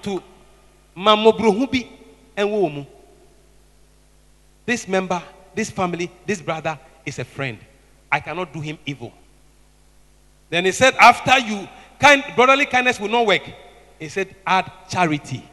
[0.04, 0.24] to
[0.98, 1.88] mamobruhubi
[2.38, 2.88] and womu.
[4.66, 5.22] This member,
[5.54, 7.60] this family, this brother is a friend.
[8.10, 9.12] I cannot do him evil.
[10.50, 11.68] Then he said, after you,
[12.00, 13.44] kind, brotherly kindness will not work.
[14.00, 15.44] He said, add charity,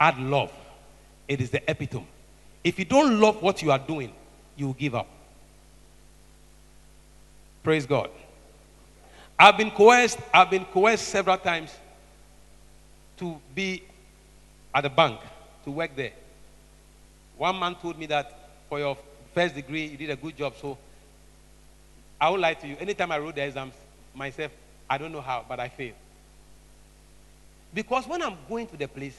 [0.00, 0.50] add love.
[1.28, 2.06] It is the epitome.
[2.62, 4.12] If you don't love what you are doing,
[4.56, 5.08] you will give up.
[7.64, 8.10] Praise God.
[9.38, 11.74] I've been coerced, I've been coerced several times
[13.16, 13.82] to be
[14.74, 15.18] at the bank,
[15.64, 16.12] to work there.
[17.38, 18.98] One man told me that for your
[19.34, 20.76] first degree, you did a good job, so
[22.20, 22.76] I won't lie to you.
[22.78, 23.74] Anytime I wrote the exams
[24.14, 24.52] myself,
[24.88, 25.94] I don't know how, but I failed.
[27.72, 29.16] Because when I'm going to the place,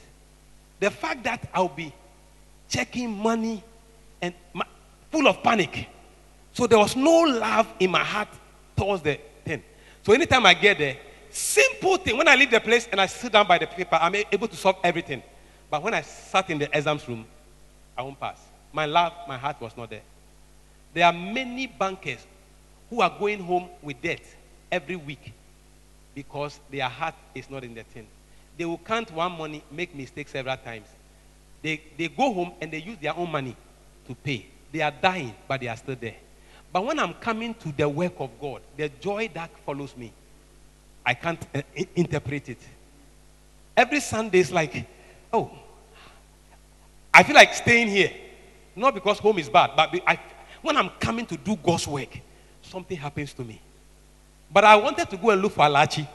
[0.80, 1.92] the fact that I'll be
[2.70, 3.64] checking money
[4.22, 4.66] and my,
[5.12, 5.90] full of panic.
[6.56, 8.30] So there was no love in my heart
[8.78, 9.62] towards the thing.
[10.04, 10.96] So anytime I get there,
[11.30, 12.18] simple thing.
[12.18, 14.56] When I leave the place and I sit down by the paper, I'm able to
[14.56, 15.22] solve everything.
[15.70, 17.26] But when I sat in the exams room,
[17.98, 18.40] I won't pass.
[18.72, 20.04] My love, my heart was not there.
[20.94, 22.26] There are many bankers
[22.90, 24.22] who are going home with debt
[24.72, 25.34] every week
[26.14, 28.08] because their heart is not in the thing.
[28.58, 30.88] They will count one money, make mistakes several times.
[31.62, 33.58] They, they go home and they use their own money
[34.08, 34.46] to pay.
[34.72, 36.16] They are dying, but they are still there.
[36.72, 40.12] But when I'm coming to the work of God, the joy that follows me,
[41.06, 41.62] I can't uh,
[41.96, 42.58] interpret it.
[43.78, 44.88] Every Sunday is like,
[45.32, 45.52] oh,
[47.14, 48.12] I feel like staying here.
[48.76, 50.20] Not because home is bad, but I,
[50.62, 52.20] when I'm coming to do God's work,
[52.62, 53.62] something happens to me.
[54.52, 56.08] But I wanted to go and look for Alachi,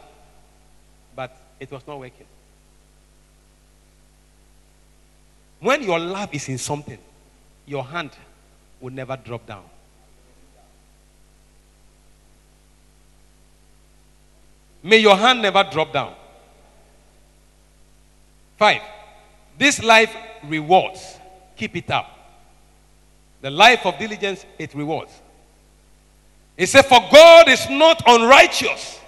[1.16, 2.26] but it was not working.
[5.60, 6.98] When your love is in something,
[7.66, 8.10] your hand
[8.80, 9.64] will never drop down.
[14.82, 16.14] May your hand never drop down.
[18.56, 18.82] Five,
[19.58, 20.14] this life
[20.44, 21.18] rewards.
[21.56, 22.06] Keep it up.
[23.42, 25.12] The life of diligence, it rewards.
[26.56, 29.00] He said, For God is not unrighteous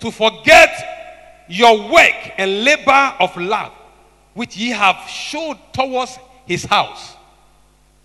[0.00, 3.72] to forget your work and labor of love,
[4.34, 7.14] which ye have showed towards his house,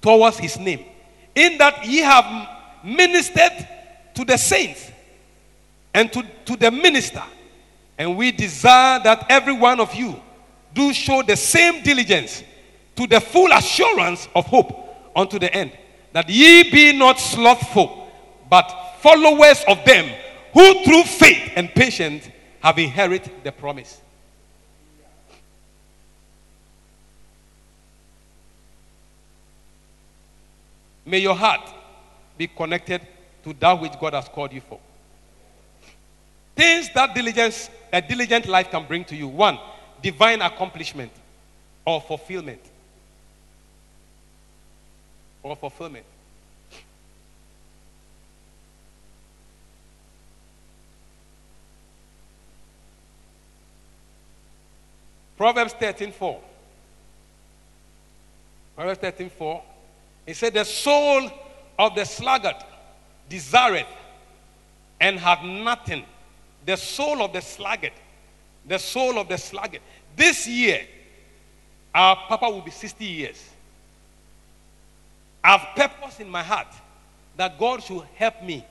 [0.01, 0.85] towards his name,
[1.35, 2.49] in that ye have
[2.83, 3.67] ministered
[4.15, 4.90] to the saints
[5.93, 7.23] and to, to the minister.
[7.97, 10.19] And we desire that every one of you
[10.73, 12.43] do show the same diligence
[12.95, 15.71] to the full assurance of hope unto the end,
[16.13, 18.01] that ye be not slothful
[18.49, 18.69] but
[18.99, 20.13] followers of them
[20.53, 22.27] who through faith and patience
[22.59, 24.01] have inherited the promise.
[31.05, 31.61] May your heart
[32.37, 33.01] be connected
[33.43, 34.79] to that which God has called you for.
[36.61, 39.27] Things that diligence, a diligent life can bring to you.
[39.27, 39.57] One,
[39.99, 41.11] divine accomplishment
[41.83, 42.61] or fulfillment.
[45.41, 46.05] Or fulfillment.
[55.37, 56.41] Proverbs 13 4.
[58.75, 59.63] Proverbs 13 4.
[60.27, 61.27] He said, The soul
[61.79, 62.57] of the sluggard
[63.27, 63.87] desireth
[64.99, 66.05] and have nothing.
[66.65, 67.93] The soul of the sluggard.
[68.65, 69.81] The soul of the sluggard.
[70.15, 70.81] This year,
[71.93, 73.49] our Papa will be 60 years.
[75.43, 76.67] I have purpose in my heart
[77.35, 78.65] that God should help me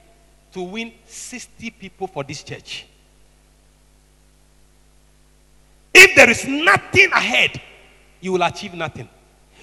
[0.52, 2.86] to win 60 people for this church.
[5.92, 7.60] If there is nothing ahead,
[8.20, 9.08] you will achieve nothing.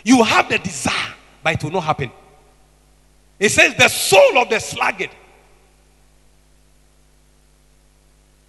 [0.03, 1.13] You have the desire,
[1.43, 2.11] but it will not happen.
[3.39, 5.09] It says, The soul of the sluggard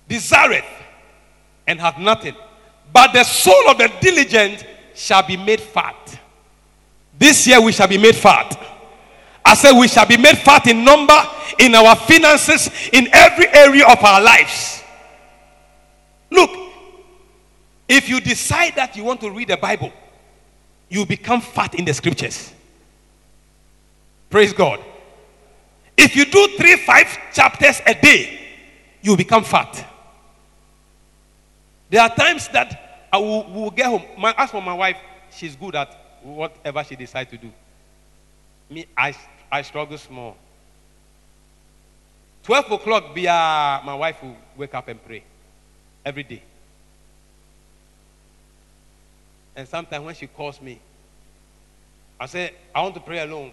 [0.08, 0.64] desireth
[1.66, 2.34] and hath nothing,
[2.92, 6.18] but the soul of the diligent shall be made fat.
[7.18, 8.58] This year we shall be made fat.
[9.44, 11.18] I said we shall be made fat in number,
[11.58, 14.82] in our finances, in every area of our lives.
[16.30, 16.50] Look,
[17.88, 19.92] if you decide that you want to read the Bible,
[20.88, 22.52] you become fat in the scriptures.
[24.30, 24.80] Praise God.
[25.96, 28.38] If you do three, five chapters a day,
[29.02, 29.87] you become fat.
[31.90, 34.02] There are times that I will, will get home.
[34.18, 34.96] My, as for my wife,
[35.30, 37.50] she's good at whatever she decides to do.
[38.68, 39.14] Me, I,
[39.50, 40.36] I struggle small.
[42.42, 45.22] 12 o'clock, be, uh, my wife will wake up and pray
[46.04, 46.42] every day.
[49.56, 50.80] And sometimes when she calls me,
[52.20, 53.52] I say, I want to pray alone.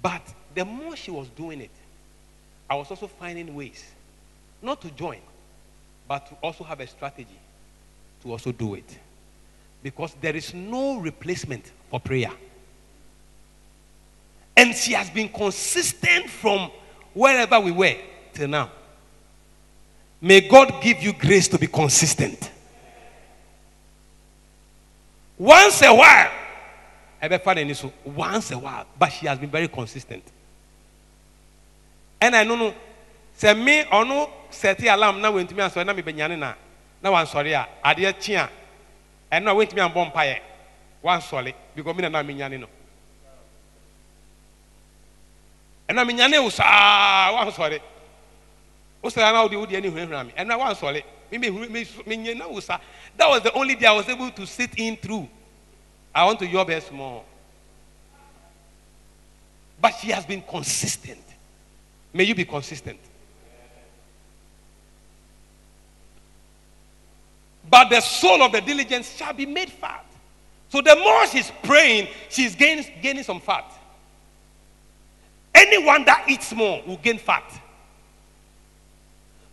[0.00, 0.22] But
[0.54, 1.70] the more she was doing it,
[2.68, 3.84] I was also finding ways
[4.62, 5.18] not to join,
[6.08, 7.38] but to also have a strategy
[8.22, 8.98] to also do it.
[9.82, 12.30] Because there is no replacement for prayer.
[14.56, 16.70] And she has been consistent from
[17.12, 17.96] wherever we were
[18.32, 18.70] till now.
[20.20, 22.50] May God give you grace to be consistent.
[25.36, 26.30] Once a while,
[28.04, 30.22] once a while, but she has been very consistent.
[32.22, 32.72] And I know,
[33.34, 36.38] say me or no, set alarm now when to me and so na me benyane
[36.38, 36.54] na
[37.10, 38.48] one sorry a adeɛ kye a
[39.32, 40.38] ɛno a wɔntumi ambɔ mpaeɛ
[41.02, 42.68] wansɔre because me na na menyane no.
[45.88, 47.80] Ɛna menyane wo saa wansɔre
[49.02, 51.02] wo sɛ na wode wode ani hunahuna me ɛna wansɔre
[52.06, 52.78] menyana wo saa
[53.16, 55.28] that was the only day I was able to sit in through.
[56.14, 57.24] I want to yob her small
[59.80, 61.31] but she has been consistent
[62.12, 62.98] may you be consistent
[67.72, 70.04] but the soul of the diligent shall be made fat.
[70.68, 73.64] So the more she's praying, she's gaining, gaining some fat.
[75.54, 77.44] Anyone that eats more will gain fat.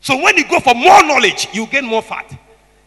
[0.01, 2.37] So when you go for more knowledge, you gain more fat.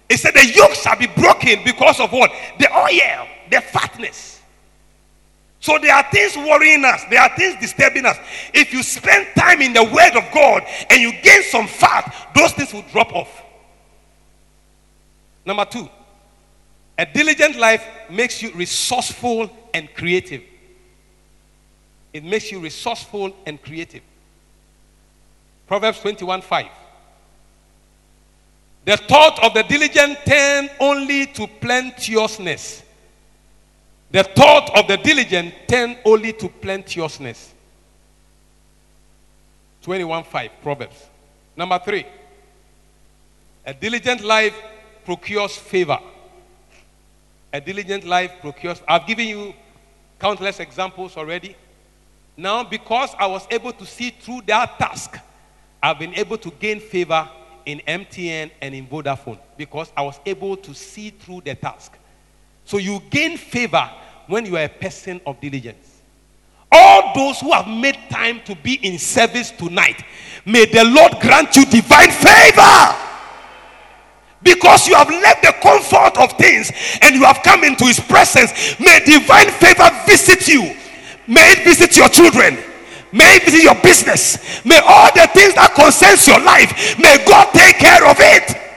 [0.08, 2.32] It said the yoke shall be broken because of what?
[2.58, 4.31] The oil, the fatness.
[5.62, 8.18] So there are things worrying us, there are things disturbing us.
[8.52, 12.50] If you spend time in the word of God and you gain some fat, those
[12.52, 13.42] things will drop off.
[15.46, 15.88] Number two,
[16.98, 20.42] a diligent life makes you resourceful and creative.
[22.12, 24.02] It makes you resourceful and creative.
[25.68, 26.66] Proverbs 21 5.
[28.84, 32.81] The thought of the diligent tend only to plenteousness.
[34.12, 37.54] The thought of the diligent tend only to plenteousness.
[39.82, 41.06] 21 5, Proverbs.
[41.56, 42.06] Number three,
[43.64, 44.54] a diligent life
[45.06, 45.98] procures favor.
[47.54, 48.82] A diligent life procures.
[48.86, 49.54] I've given you
[50.18, 51.56] countless examples already.
[52.36, 55.18] Now, because I was able to see through that task,
[55.82, 57.28] I've been able to gain favor
[57.64, 61.96] in MTN and in Vodafone because I was able to see through the task.
[62.64, 63.90] So you gain favor
[64.26, 66.00] when you are a person of diligence.
[66.70, 70.02] All those who have made time to be in service tonight,
[70.46, 72.96] may the Lord grant you divine favor.
[74.42, 78.78] Because you have left the comfort of things and you have come into his presence,
[78.80, 80.74] may divine favor visit you.
[81.28, 82.58] May it visit your children.
[83.12, 84.64] May it visit your business.
[84.64, 88.71] May all the things that concerns your life, may God take care of it.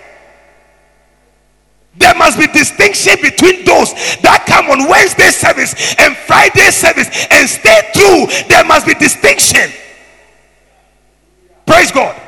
[1.98, 7.48] There must be distinction between those that come on Wednesday service and Friday service and
[7.50, 8.28] stay true.
[8.50, 9.72] There must be distinction.
[11.66, 12.20] Praise God.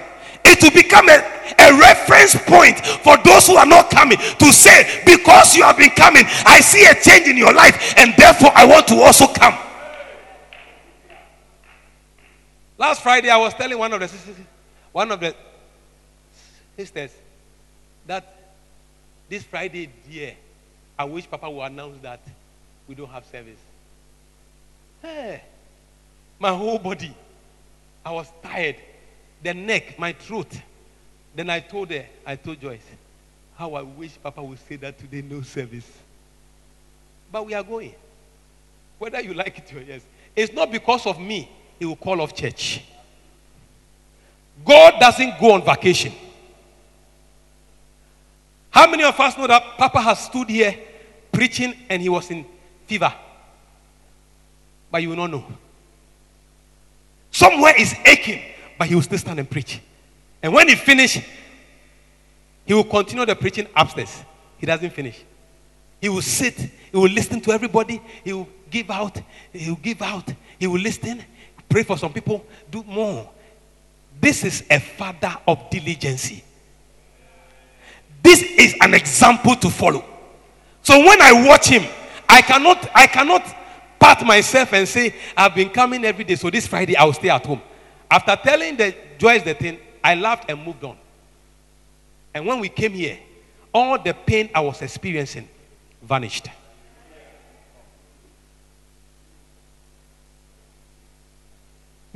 [0.45, 5.01] It will become a a reference point for those who are not coming to say,
[5.05, 8.65] Because you have been coming, I see a change in your life, and therefore I
[8.65, 9.57] want to also come.
[12.77, 14.35] Last Friday, I was telling one of the sisters,
[14.91, 15.35] one of the
[16.77, 17.11] sisters,
[18.05, 18.36] that
[19.29, 20.35] this Friday, dear,
[20.97, 22.21] I wish Papa will announce that
[22.87, 23.59] we don't have service.
[25.01, 25.41] Hey,
[26.39, 27.15] my whole body,
[28.05, 28.77] I was tired.
[29.43, 30.47] The neck, my throat.
[31.35, 32.79] Then I told her, I told Joyce,
[33.55, 35.89] how I wish Papa would say that today, no service.
[37.31, 37.93] But we are going.
[38.97, 40.01] Whether you like it or yes.
[40.35, 42.83] It's not because of me, he will call off church.
[44.65, 46.13] God doesn't go on vacation.
[48.69, 50.77] How many of us know that Papa has stood here
[51.31, 52.45] preaching and he was in
[52.85, 53.13] fever?
[54.91, 55.45] But you will not know.
[57.31, 58.41] Somewhere is aching,
[58.77, 59.81] but he will still stand and preach.
[60.41, 61.19] And when he finish,
[62.65, 64.23] he will continue the preaching upstairs.
[64.57, 65.23] He doesn't finish.
[65.99, 69.19] He will sit, he will listen to everybody, he will give out,
[69.51, 71.23] he will give out, he will listen,
[71.67, 73.29] pray for some people, do more.
[74.19, 76.31] This is a father of diligence.
[78.27, 80.03] This is an example to follow.
[80.81, 81.85] So when I watch him,
[82.27, 83.41] I cannot, I cannot
[83.97, 87.45] pat myself and say, I've been coming every day, so this Friday I'll stay at
[87.45, 87.61] home.
[88.11, 90.97] After telling the Joyce the thing, I laughed and moved on.
[92.33, 93.17] And when we came here,
[93.73, 95.47] all the pain I was experiencing
[96.01, 96.49] vanished.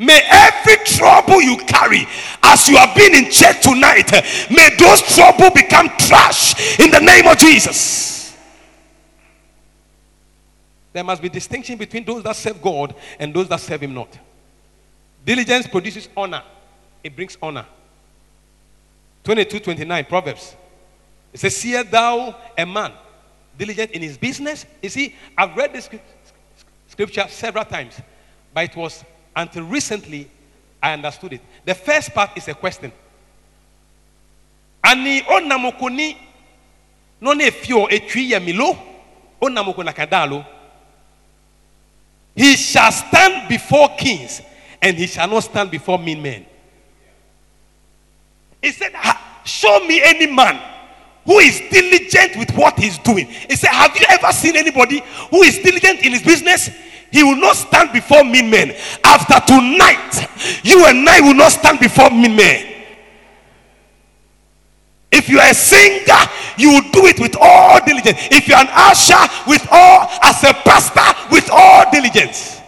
[0.01, 2.07] May every trouble you carry
[2.41, 4.11] as you have been in church tonight,
[4.49, 8.35] may those trouble become trash in the name of Jesus.
[10.91, 14.17] There must be distinction between those that serve God and those that serve Him not.
[15.23, 16.41] Diligence produces honor,
[17.03, 17.67] it brings honor.
[19.23, 20.55] 22 29 Proverbs.
[21.31, 22.91] It says, See thou a man
[23.55, 24.65] diligent in his business?
[24.81, 25.87] You see, I've read this
[26.87, 28.01] scripture several times,
[28.51, 29.05] but it was
[29.35, 30.29] until recently
[30.81, 31.41] I understood it.
[31.65, 32.91] The first part is a question.
[34.83, 36.17] Ani onamokoni
[37.21, 38.77] no ne fio etwi yamilo
[39.41, 40.45] onamoko nakadalo.
[42.35, 44.41] He shall stand before kings
[44.81, 46.45] and he shall not stand before mean men.
[48.61, 48.93] He said,
[49.43, 50.59] Show me any man
[51.25, 53.25] who is diligent with what he's doing.
[53.27, 56.69] He said, Have you ever seen anybody who is diligent in his business?
[57.11, 58.75] He will not stand before mean men.
[59.03, 62.67] After tonight, you and I will not stand before mean men.
[65.11, 68.17] If you are a singer, you will do it with all diligence.
[68.31, 72.61] If you're an usher, with all, as a pastor, with all diligence.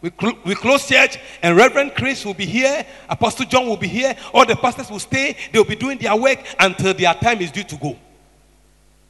[0.00, 3.88] We, cl- we close church, and Reverend Chris will be here, Apostle John will be
[3.88, 7.50] here, all the pastors will stay, they'll be doing their work until their time is
[7.50, 7.96] due to go.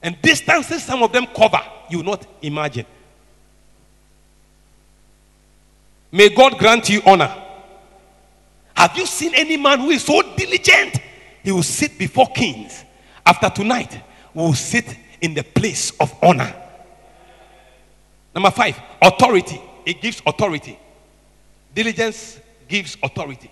[0.02, 1.60] And distances some of them cover,
[1.90, 2.86] you will not imagine.
[6.12, 7.34] May God grant you honor.
[8.74, 10.98] Have you seen any man who is so diligent?
[11.42, 12.84] He will sit before kings.
[13.24, 13.98] After tonight,
[14.34, 16.54] we will sit in the place of honor.
[18.34, 19.60] Number five, authority.
[19.86, 20.78] It gives authority.
[21.74, 22.38] Diligence
[22.68, 23.50] gives authority.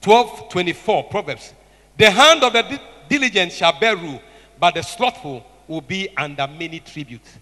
[0.00, 1.52] 12 24 Proverbs.
[1.98, 4.20] The hand of the di- diligent shall bear rule,
[4.60, 7.36] but the slothful will be under many tributes.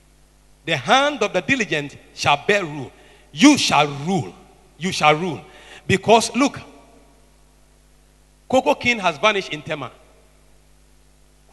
[0.65, 2.91] The hand of the diligent shall bear rule.
[3.35, 4.33] You shall rule.
[4.79, 5.41] You shall rule.
[5.89, 6.61] Because look,
[8.49, 9.91] Coco King has vanished in Tema.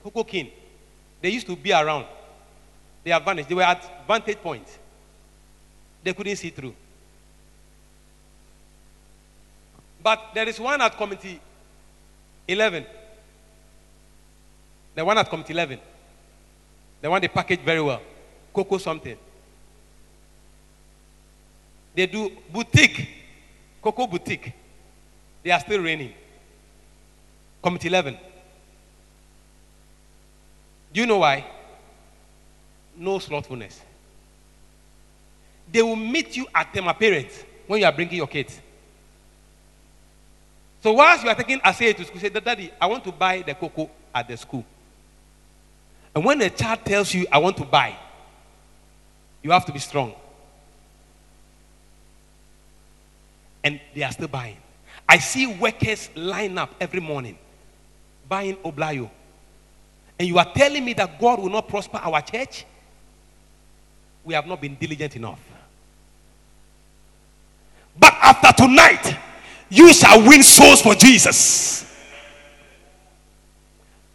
[0.03, 0.51] Coco King.
[1.19, 2.05] They used to be around.
[3.03, 3.49] They have vanished.
[3.49, 4.67] They were at vantage point.
[6.03, 6.75] They couldn't see through.
[10.03, 11.41] But there is one at Community
[12.47, 12.85] 11.
[14.93, 15.79] The one at Community 11.
[17.01, 18.01] The one they package very well.
[18.53, 19.17] Coco something.
[21.93, 23.07] They do boutique.
[23.81, 24.53] Coco boutique.
[25.43, 26.13] They are still reigning.
[27.61, 28.17] Community 11.
[30.93, 31.45] Do you know why?
[32.97, 33.81] No slothfulness.
[35.71, 38.59] They will meet you at them parents when you are bringing your kids.
[40.83, 43.41] So whilst you are taking a Asay to school, say, Daddy, I want to buy
[43.41, 44.65] the cocoa at the school.
[46.13, 47.95] And when a child tells you, I want to buy,
[49.41, 50.13] you have to be strong.
[53.63, 54.57] And they are still buying.
[55.07, 57.37] I see workers line up every morning
[58.31, 59.09] buying Oblayo.
[60.17, 62.65] And you are telling me that God will not prosper our church?
[64.23, 65.39] We have not been diligent enough.
[67.99, 69.17] But after tonight,
[69.69, 71.85] you shall win souls for Jesus.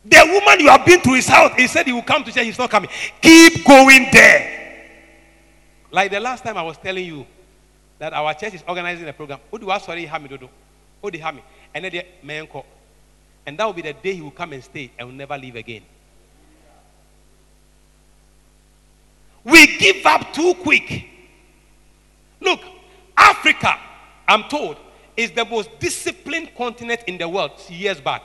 [0.05, 2.45] The woman you have been to his house, he said he will come to church,
[2.45, 2.89] he's not coming.
[3.21, 4.57] Keep going there.
[5.91, 7.27] Like the last time I was telling you
[7.99, 9.39] that our church is organizing a program.
[9.51, 10.49] Who do I sorry Hamidodo?
[11.03, 11.41] Who do Hami?
[11.75, 12.47] And then the man
[13.47, 15.57] And that will be the day he will come and stay and will never leave
[15.57, 15.83] again.
[19.45, 21.09] We give up too quick.
[22.41, 22.61] Look,
[23.17, 23.79] Africa,
[24.27, 24.77] I'm told,
[25.17, 28.25] is the most disciplined continent in the world years back.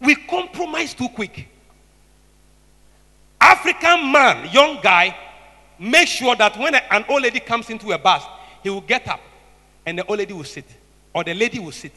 [0.00, 1.48] We compromise too quick.
[3.40, 5.16] African man, young guy,
[5.78, 8.22] make sure that when an old lady comes into a bus,
[8.62, 9.20] he will get up
[9.84, 10.66] and the old lady will sit,
[11.14, 11.92] or the lady will sit.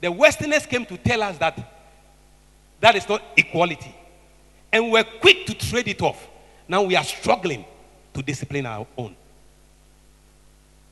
[0.00, 1.58] The Westerners came to tell us that
[2.80, 3.94] that is not equality.
[4.72, 6.28] And we're quick to trade it off.
[6.68, 7.64] Now we are struggling
[8.12, 9.16] to discipline our own.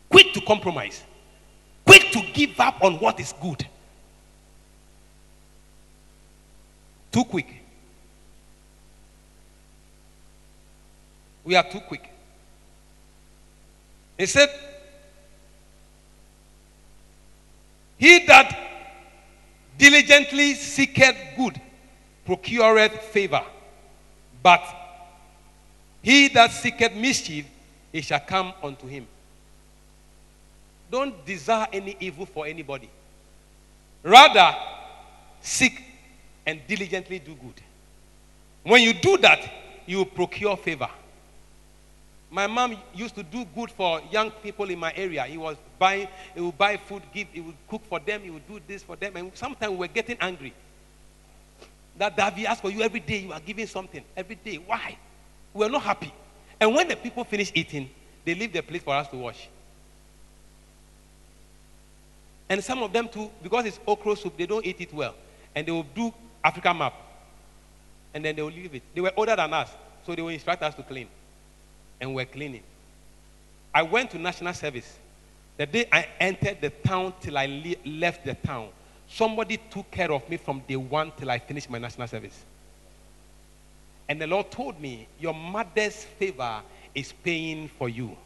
[0.08, 1.02] Quick to compromise.
[1.84, 3.66] Quick to give up on what is good.
[7.12, 7.62] Too quick.
[11.44, 12.08] We are too quick.
[14.20, 14.50] He said,
[17.96, 18.54] He that
[19.78, 21.58] diligently seeketh good
[22.26, 23.42] procureth favor,
[24.42, 24.62] but
[26.02, 27.46] he that seeketh mischief,
[27.94, 29.06] it shall come unto him.
[30.90, 32.90] Don't desire any evil for anybody.
[34.02, 34.54] Rather,
[35.40, 35.82] seek
[36.44, 37.62] and diligently do good.
[38.64, 39.50] When you do that,
[39.86, 40.90] you will procure favor.
[42.30, 45.24] My mom used to do good for young people in my area.
[45.24, 48.46] He was buying, he would buy food, give, he would cook for them, he would
[48.46, 49.16] do this for them.
[49.16, 50.54] And sometimes we were getting angry.
[51.98, 54.04] That Davi asked for you every day, you are giving something.
[54.16, 54.56] Every day.
[54.64, 54.96] Why?
[55.52, 56.14] We were not happy.
[56.60, 57.90] And when the people finish eating,
[58.24, 59.48] they leave the plate for us to wash.
[62.48, 65.14] And some of them too, because it's okra soup, they don't eat it well.
[65.52, 66.14] And they will do
[66.44, 66.94] African map.
[68.14, 68.82] And then they will leave it.
[68.94, 69.70] They were older than us,
[70.06, 71.08] so they will instruct us to clean
[72.00, 72.62] and we're cleaning.
[73.74, 74.98] I went to national service.
[75.56, 78.70] The day I entered the town till I le- left the town,
[79.08, 82.44] somebody took care of me from day one till I finished my national service.
[84.08, 86.62] And the Lord told me, Your mother's favor
[86.94, 88.16] is paying for you.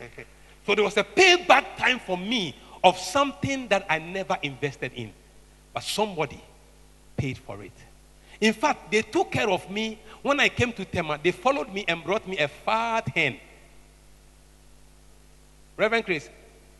[0.66, 5.12] so there was a payback time for me of something that I never invested in,
[5.74, 6.42] but somebody
[7.16, 7.72] paid for it.
[8.40, 11.18] In fact, they took care of me when I came to Tema.
[11.22, 13.38] They followed me and brought me a fat hen.
[15.76, 16.28] Reverend Chris,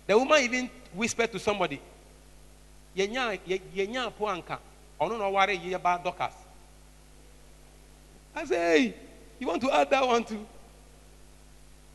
[0.06, 1.80] the woman even whispered to somebody,
[2.96, 3.38] Yenya
[3.74, 4.58] yenya puanka,
[5.00, 6.34] ono no worry ye about doctors.
[8.34, 8.94] I say, hey,
[9.38, 10.46] you want to add that one too?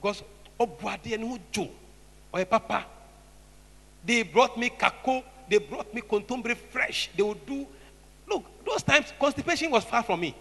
[0.02, 0.24] Because
[0.60, 1.70] Obuade and Joe
[2.32, 2.86] or papa,
[4.06, 7.10] they brought me kako, they brought me contombre fresh.
[7.16, 7.68] They would do
[8.28, 10.36] Look, those times constipation was far from me.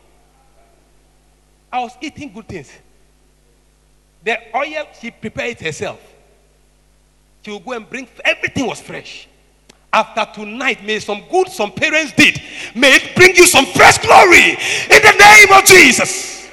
[1.72, 2.70] I was eating good things.
[4.24, 6.00] The oil, she prepared it herself.
[7.42, 9.28] She would go and bring, everything was fresh.
[9.92, 12.40] After tonight, may some good some parents did,
[12.74, 16.50] may it bring you some fresh glory in the name of Jesus.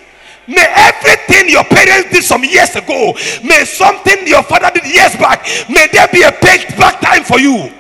[0.48, 3.14] May everything your parents did some years ago,
[3.44, 7.72] may something your father did years back, may there be a payback time for you.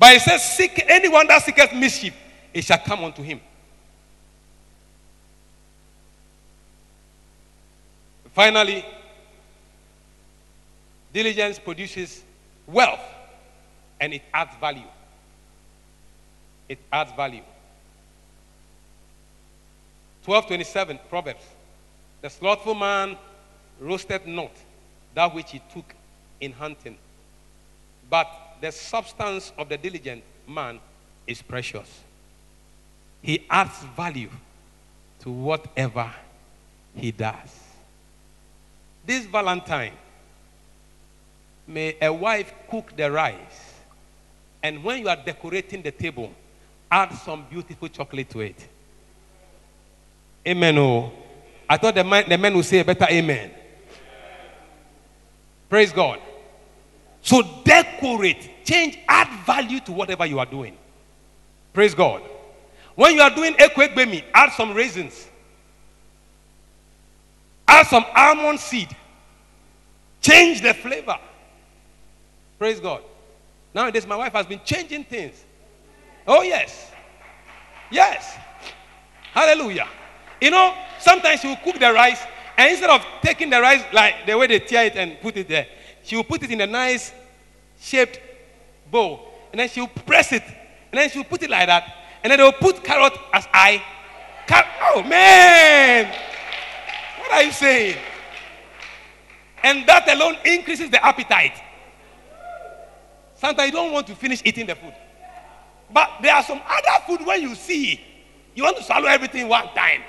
[0.00, 2.16] But it says, Seek anyone that seeketh mischief,
[2.54, 3.38] it shall come unto him.
[8.32, 8.82] Finally,
[11.12, 12.22] diligence produces
[12.66, 13.02] wealth
[14.00, 14.88] and it adds value.
[16.66, 17.42] It adds value.
[20.24, 21.44] 1227 Proverbs.
[22.22, 23.18] The slothful man
[23.78, 24.52] roasted not
[25.14, 25.94] that which he took
[26.40, 26.96] in hunting,
[28.08, 30.80] but the substance of the diligent man
[31.26, 31.88] is precious.
[33.22, 34.30] He adds value
[35.20, 36.10] to whatever
[36.94, 37.58] he does.
[39.04, 39.92] This Valentine,
[41.66, 43.74] may a wife cook the rice,
[44.62, 46.32] and when you are decorating the table,
[46.90, 48.68] add some beautiful chocolate to it.
[50.46, 50.78] Amen.
[50.78, 51.12] Oh,
[51.68, 53.52] I thought the man, the man would say a better amen.
[55.68, 56.18] Praise God.
[57.22, 60.76] So decorate, change, add value to whatever you are doing.
[61.72, 62.22] Praise God.
[62.94, 65.28] When you are doing ekwegbemi, add some raisins.
[67.68, 68.94] Add some almond seed.
[70.20, 71.18] Change the flavor.
[72.58, 73.02] Praise God.
[73.72, 75.44] Nowadays, my wife has been changing things.
[76.26, 76.90] Oh, yes.
[77.90, 78.36] Yes.
[79.32, 79.88] Hallelujah.
[80.40, 82.22] You know, sometimes will cook the rice,
[82.56, 85.48] and instead of taking the rice like the way they tear it and put it
[85.48, 85.66] there,
[86.10, 87.12] she will put it in a nice
[87.80, 88.18] shaped
[88.90, 89.28] bowl.
[89.52, 90.42] And then she will press it.
[90.42, 91.84] And then she will put it like that.
[92.24, 93.80] And then they will put carrot as I.
[94.48, 96.12] Car- oh, man.
[97.20, 97.96] What are you saying?
[99.62, 101.62] And that alone increases the appetite.
[103.36, 104.94] Sometimes you don't want to finish eating the food.
[105.92, 108.00] But there are some other food when you see,
[108.56, 110.02] you want to swallow everything one time.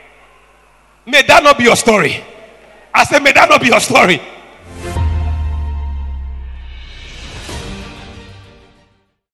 [1.06, 2.24] May that not be your story.
[2.92, 4.20] I said, may that not be your story.